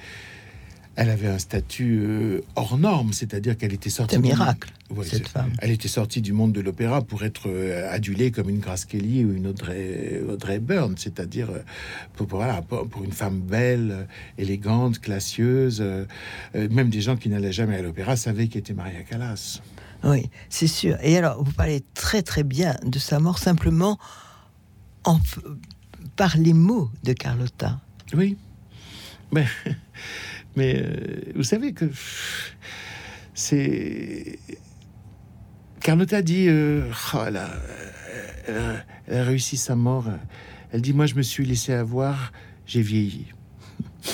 elle 0.97 1.11
avait 1.11 1.28
un 1.28 1.38
statut 1.38 2.01
euh, 2.03 2.40
hors 2.55 2.78
norme, 2.78 3.12
c'est-à-dire 3.12 3.57
qu'elle 3.57 3.72
était 3.72 3.90
sortie. 3.90 4.16
un 4.16 4.20
miracle. 4.20 4.72
cette 5.03 5.28
femme. 5.28 5.53
Elle 5.59 5.70
était 5.70 5.88
sortie 5.88 6.20
du 6.20 6.32
monde 6.32 6.53
de 6.53 6.61
l'opéra 6.61 7.03
pour 7.03 7.24
être 7.24 7.49
euh, 7.49 7.92
adulée 7.92 8.30
comme 8.30 8.49
une 8.49 8.61
Grace 8.61 8.84
Kelly 8.84 9.24
ou 9.24 9.34
une 9.34 9.49
Audrey, 9.49 10.22
Audrey 10.28 10.61
Byrne, 10.61 10.95
c'est-à-dire 10.97 11.51
euh, 11.51 11.59
pour, 12.14 12.28
voilà, 12.28 12.62
pour, 12.62 13.03
une 13.03 13.12
femme 13.12 13.40
belle, 13.40 14.07
élégante, 14.38 15.01
classieuse. 15.01 15.84
même 16.55 16.90
des 16.90 17.01
gens 17.01 17.16
qui 17.16 17.28
n'allaient 17.28 17.53
jamais 17.53 17.76
à 17.76 17.82
l'opéra 17.82 18.16
savaient 18.16 18.49
qu'elle 18.49 18.61
était 18.61 18.74
Maria 18.74 19.03
Callas. 19.03 19.61
Oui, 20.05 20.28
c'est 20.49 20.66
sûr. 20.66 20.97
Et 21.03 21.16
alors, 21.16 21.42
vous 21.42 21.53
parlez 21.53 21.82
très 21.95 22.22
très 22.22 22.45
bien 22.45 22.76
de 22.84 22.99
sa 22.99 23.18
mort 23.20 23.38
simplement 23.38 23.99
en, 25.05 25.18
par 26.16 26.36
les 26.36 26.53
mots 26.53 26.90
de 27.03 27.12
Carlotta. 27.12 27.80
Oui, 28.14 28.36
mais 29.32 29.47
Mais 30.57 30.76
euh, 30.76 31.32
vous 31.34 31.42
savez 31.42 31.72
que 31.72 31.86
c'est. 33.34 34.38
Carlotta 35.80 36.22
dit 36.22 36.46
euh, 36.48 36.88
oh, 37.14 37.18
elle, 37.26 37.36
a, 37.36 39.24
réussi 39.24 39.57
sa 39.57 39.74
mort. 39.74 40.07
Elle 40.72 40.80
dit 40.80 40.92
Moi, 40.92 41.07
je 41.07 41.14
me 41.14 41.22
suis 41.22 41.44
laissé 41.44 41.72
avoir, 41.72 42.32
j'ai 42.66 42.82
vieilli. 42.82 43.26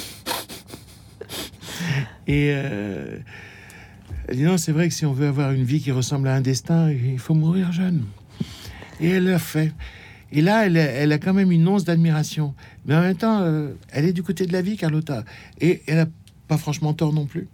Et 2.26 2.52
euh, 2.54 3.18
elle 4.28 4.36
dit 4.36 4.44
Non, 4.44 4.56
c'est 4.56 4.72
vrai 4.72 4.88
que 4.88 4.94
si 4.94 5.04
on 5.04 5.12
veut 5.12 5.28
avoir 5.28 5.52
une 5.52 5.64
vie 5.64 5.80
qui 5.80 5.92
ressemble 5.92 6.28
à 6.28 6.34
un 6.34 6.40
destin, 6.40 6.90
il 6.90 7.18
faut 7.18 7.34
mourir 7.34 7.72
jeune. 7.72 8.04
Et 9.00 9.10
elle 9.10 9.24
l'a 9.24 9.38
fait. 9.38 9.72
Et 10.32 10.42
là, 10.42 10.64
elle, 10.64 10.76
elle, 10.76 11.12
a 11.12 11.18
quand 11.18 11.34
même 11.34 11.50
une 11.50 11.66
once 11.66 11.84
d'admiration. 11.84 12.54
Mais 12.86 12.94
en 12.94 13.00
même 13.00 13.16
temps, 13.16 13.44
elle 13.90 14.04
est 14.04 14.12
du 14.12 14.22
côté 14.22 14.46
de 14.46 14.52
la 14.52 14.62
vie, 14.62 14.76
Carlotta. 14.76 15.24
Et 15.60 15.82
elle 15.88 15.98
a 15.98 16.06
pas 16.50 16.58
franchement 16.58 16.94
tort 16.94 17.12
non 17.12 17.26
plus. 17.26 17.46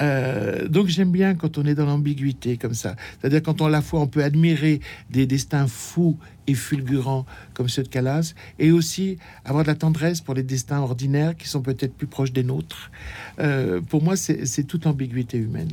Euh, 0.00 0.68
donc 0.68 0.86
j'aime 0.86 1.10
bien 1.10 1.34
quand 1.34 1.58
on 1.58 1.64
est 1.66 1.74
dans 1.74 1.86
l'ambiguïté 1.86 2.56
comme 2.56 2.72
ça. 2.72 2.94
C'est-à-dire 3.20 3.42
quand 3.42 3.60
on 3.60 3.66
la 3.66 3.82
fois 3.82 4.00
on 4.00 4.06
peut 4.06 4.22
admirer 4.22 4.80
des 5.10 5.26
destins 5.26 5.66
fous 5.66 6.16
et 6.46 6.54
fulgurants 6.54 7.26
comme 7.52 7.68
ceux 7.68 7.82
de 7.82 7.88
Calas, 7.88 8.34
et 8.60 8.70
aussi 8.70 9.18
avoir 9.44 9.64
de 9.64 9.68
la 9.68 9.74
tendresse 9.74 10.20
pour 10.20 10.34
les 10.34 10.44
destins 10.44 10.78
ordinaires 10.78 11.36
qui 11.36 11.48
sont 11.48 11.62
peut-être 11.62 11.94
plus 11.94 12.06
proches 12.06 12.32
des 12.32 12.44
nôtres. 12.44 12.92
Euh, 13.40 13.80
pour 13.80 14.04
moi, 14.04 14.14
c'est 14.16 14.64
toute 14.68 14.86
ambiguïté 14.86 15.38
humaine. 15.38 15.70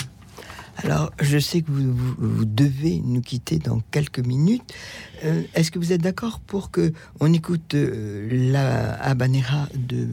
Alors, 0.77 1.11
je 1.21 1.37
sais 1.37 1.61
que 1.61 1.69
vous, 1.69 2.45
devez 2.45 3.01
nous 3.03 3.21
quitter 3.21 3.59
dans 3.59 3.81
quelques 3.91 4.25
minutes. 4.25 4.73
Euh, 5.23 5.43
est-ce 5.53 5.69
que 5.71 5.77
vous 5.77 5.91
êtes 5.91 6.01
d'accord 6.01 6.39
pour 6.39 6.71
que 6.71 6.93
on 7.19 7.31
écoute 7.31 7.75
la 7.75 8.93
habanera 9.03 9.67
de 9.75 10.07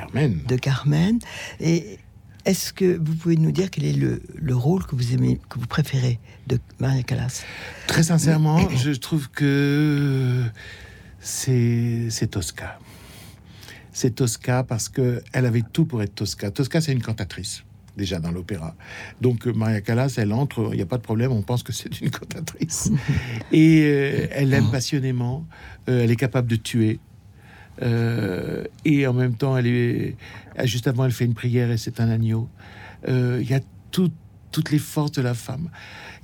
Carmen. 0.00 0.40
De 0.46 0.56
Carmen. 0.56 1.18
Et 1.60 1.98
est-ce 2.44 2.72
que 2.72 2.96
vous 2.96 3.14
pouvez 3.14 3.36
nous 3.36 3.52
dire 3.52 3.70
quel 3.70 3.84
est 3.84 3.92
le, 3.92 4.56
rôle 4.56 4.84
que 4.86 4.96
vous 4.96 5.12
aimez, 5.12 5.38
que 5.48 5.58
vous 5.58 5.66
préférez 5.66 6.18
de 6.46 6.58
Maria 6.78 7.02
Callas? 7.02 7.44
Très 7.86 8.04
sincèrement, 8.04 8.68
je 8.70 8.92
trouve 8.92 9.30
que 9.30 10.44
c'est 11.20 12.30
Tosca. 12.30 12.78
C'est 13.92 14.14
Tosca 14.14 14.62
parce 14.62 14.88
que 14.88 15.22
elle 15.32 15.46
avait 15.46 15.64
tout 15.72 15.84
pour 15.84 16.02
être 16.02 16.14
Tosca. 16.14 16.50
Tosca, 16.50 16.80
c'est 16.80 16.92
une 16.92 17.02
cantatrice 17.02 17.64
déjà 17.96 18.20
dans 18.20 18.30
l'opéra. 18.30 18.74
Donc 19.20 19.46
Maria 19.46 19.82
Callas, 19.82 20.14
elle 20.16 20.32
entre, 20.32 20.70
il 20.72 20.76
n'y 20.76 20.82
a 20.82 20.86
pas 20.86 20.96
de 20.96 21.02
problème, 21.02 21.32
on 21.32 21.42
pense 21.42 21.62
que 21.62 21.72
c'est 21.72 22.00
une 22.00 22.10
cantatrice. 22.10 22.90
Et 23.52 23.82
euh, 23.82 24.26
elle 24.30 24.54
aime 24.54 24.70
passionnément, 24.70 25.46
euh, 25.88 26.04
elle 26.04 26.10
est 26.10 26.16
capable 26.16 26.48
de 26.48 26.56
tuer, 26.56 27.00
euh, 27.82 28.64
et 28.84 29.06
en 29.06 29.12
même 29.12 29.34
temps, 29.34 29.56
elle 29.56 29.66
est 29.66 30.16
juste 30.64 30.86
avant, 30.86 31.04
elle 31.04 31.12
fait 31.12 31.24
une 31.24 31.34
prière 31.34 31.70
et 31.70 31.76
c'est 31.78 32.00
un 32.00 32.08
agneau. 32.08 32.48
Euh, 33.08 33.38
il 33.40 33.48
y 33.48 33.54
a 33.54 33.60
toutes 33.90 34.70
les 34.70 34.78
forces 34.78 35.12
de 35.12 35.22
la 35.22 35.34
femme. 35.34 35.70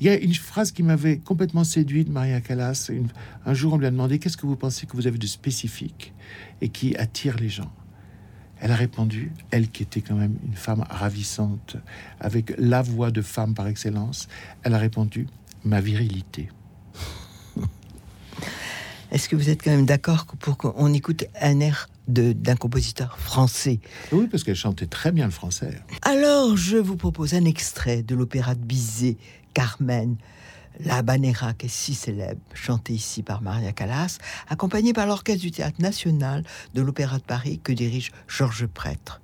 Il 0.00 0.07
y 0.07 0.11
a 0.11 0.18
une 0.18 0.34
phrase 0.34 0.72
qui 0.72 0.82
m'avait 0.82 1.18
complètement 1.18 1.64
séduit 1.64 2.04
de 2.04 2.11
Maria 2.11 2.40
Callas. 2.40 2.90
un 3.46 3.54
jour, 3.54 3.74
on 3.74 3.78
lui 3.78 3.86
a 3.86 3.90
demandé 3.90 4.18
qu'est-ce 4.18 4.36
que 4.36 4.46
vous 4.46 4.57
pensez 4.57 4.86
que 4.86 4.94
vous 4.94 5.07
avez 5.07 5.18
de 5.18 5.26
spécifique 5.26 6.12
et 6.61 6.68
qui 6.68 6.96
attire 6.96 7.36
les 7.36 7.48
gens? 7.48 7.72
Elle 8.59 8.72
a 8.72 8.76
répondu, 8.76 9.32
elle 9.50 9.68
qui 9.68 9.82
était 9.82 10.00
quand 10.00 10.14
même 10.14 10.36
une 10.46 10.54
femme 10.54 10.84
ravissante, 10.88 11.76
avec 12.20 12.54
la 12.59 12.82
voix 12.82 13.11
de 13.11 13.20
femme 13.20 13.54
par 13.54 13.66
excellence, 13.66 14.28
elle 14.62 14.74
a 14.74 14.78
répondu 14.78 15.26
ma 15.64 15.80
virilité. 15.80 16.48
Est-ce 19.16 19.30
que 19.30 19.36
vous 19.36 19.48
êtes 19.48 19.62
quand 19.62 19.70
même 19.70 19.86
d'accord 19.86 20.26
pour 20.26 20.58
qu'on 20.58 20.92
écoute 20.92 21.24
un 21.40 21.60
air 21.60 21.88
d'un 22.06 22.54
compositeur 22.54 23.18
français? 23.18 23.80
Oui, 24.12 24.26
parce 24.26 24.44
qu'elle 24.44 24.54
chantait 24.54 24.84
très 24.84 25.10
bien 25.10 25.24
le 25.24 25.30
français. 25.30 25.80
Alors, 26.02 26.54
je 26.58 26.76
vous 26.76 26.98
propose 26.98 27.32
un 27.32 27.46
extrait 27.46 28.02
de 28.02 28.14
l'opéra 28.14 28.54
de 28.54 28.60
Bizet, 28.60 29.16
Carmen. 29.54 30.16
La 30.80 31.00
Banera, 31.00 31.54
qui 31.54 31.64
est 31.64 31.70
si 31.70 31.94
célèbre, 31.94 32.42
chantée 32.52 32.92
ici 32.92 33.22
par 33.22 33.40
Maria 33.40 33.72
Callas, 33.72 34.18
accompagnée 34.50 34.92
par 34.92 35.06
l'Orchestre 35.06 35.40
du 35.40 35.50
Théâtre 35.50 35.80
National 35.80 36.44
de 36.74 36.82
l'Opéra 36.82 37.16
de 37.16 37.24
Paris 37.24 37.58
que 37.64 37.72
dirige 37.72 38.12
Georges 38.28 38.66
Prêtre. 38.66 39.22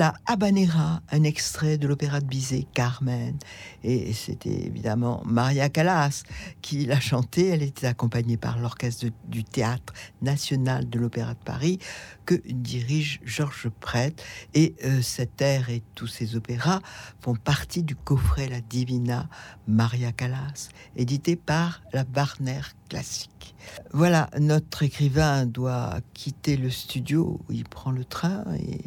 La 0.00 0.14
Habanera, 0.24 1.02
un 1.12 1.24
extrait 1.24 1.76
de 1.76 1.86
l'opéra 1.86 2.20
de 2.20 2.24
Bizet, 2.24 2.64
Carmen. 2.72 3.36
Et 3.84 4.14
c'était 4.14 4.48
évidemment 4.48 5.22
Maria 5.26 5.68
Callas 5.68 6.22
qui 6.62 6.86
l'a 6.86 6.98
chanté. 6.98 7.48
Elle 7.48 7.62
était 7.62 7.86
accompagnée 7.86 8.38
par 8.38 8.58
l'orchestre 8.58 9.08
du 9.28 9.44
Théâtre 9.44 9.92
national 10.22 10.88
de 10.88 10.98
l'Opéra 10.98 11.34
de 11.34 11.44
Paris 11.44 11.78
que 12.24 12.40
dirige 12.46 13.20
Georges 13.26 13.68
Prêtre. 13.68 14.24
Et 14.54 14.74
euh, 14.86 15.02
cet 15.02 15.42
air 15.42 15.68
et 15.68 15.82
tous 15.94 16.06
ces 16.06 16.34
opéras 16.34 16.80
font 17.20 17.34
partie 17.34 17.82
du 17.82 17.94
coffret 17.94 18.48
La 18.48 18.62
Divina 18.62 19.28
Maria 19.68 20.12
Callas, 20.12 20.70
édité 20.96 21.36
par 21.36 21.82
la 21.92 22.04
Barner 22.04 22.62
Classique. 22.88 23.54
Voilà, 23.92 24.30
notre 24.38 24.82
écrivain 24.82 25.44
doit 25.44 25.98
quitter 26.14 26.56
le 26.56 26.70
studio, 26.70 27.38
il 27.50 27.64
prend 27.64 27.90
le 27.90 28.04
train 28.04 28.44
et 28.58 28.80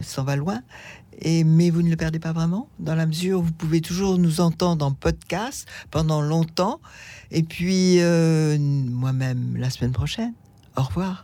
s'en 0.00 0.24
va 0.24 0.36
loin. 0.36 0.62
Et, 1.20 1.44
mais 1.44 1.70
vous 1.70 1.82
ne 1.82 1.90
le 1.90 1.96
perdez 1.96 2.18
pas 2.18 2.32
vraiment, 2.32 2.68
dans 2.78 2.94
la 2.94 3.06
mesure 3.06 3.40
où 3.40 3.42
vous 3.42 3.52
pouvez 3.52 3.80
toujours 3.80 4.18
nous 4.18 4.40
entendre 4.40 4.84
en 4.84 4.92
podcast 4.92 5.68
pendant 5.90 6.22
longtemps. 6.22 6.80
Et 7.30 7.42
puis, 7.42 8.00
euh, 8.00 8.58
moi-même, 8.58 9.56
la 9.56 9.70
semaine 9.70 9.92
prochaine. 9.92 10.32
Au 10.76 10.82
revoir. 10.82 11.20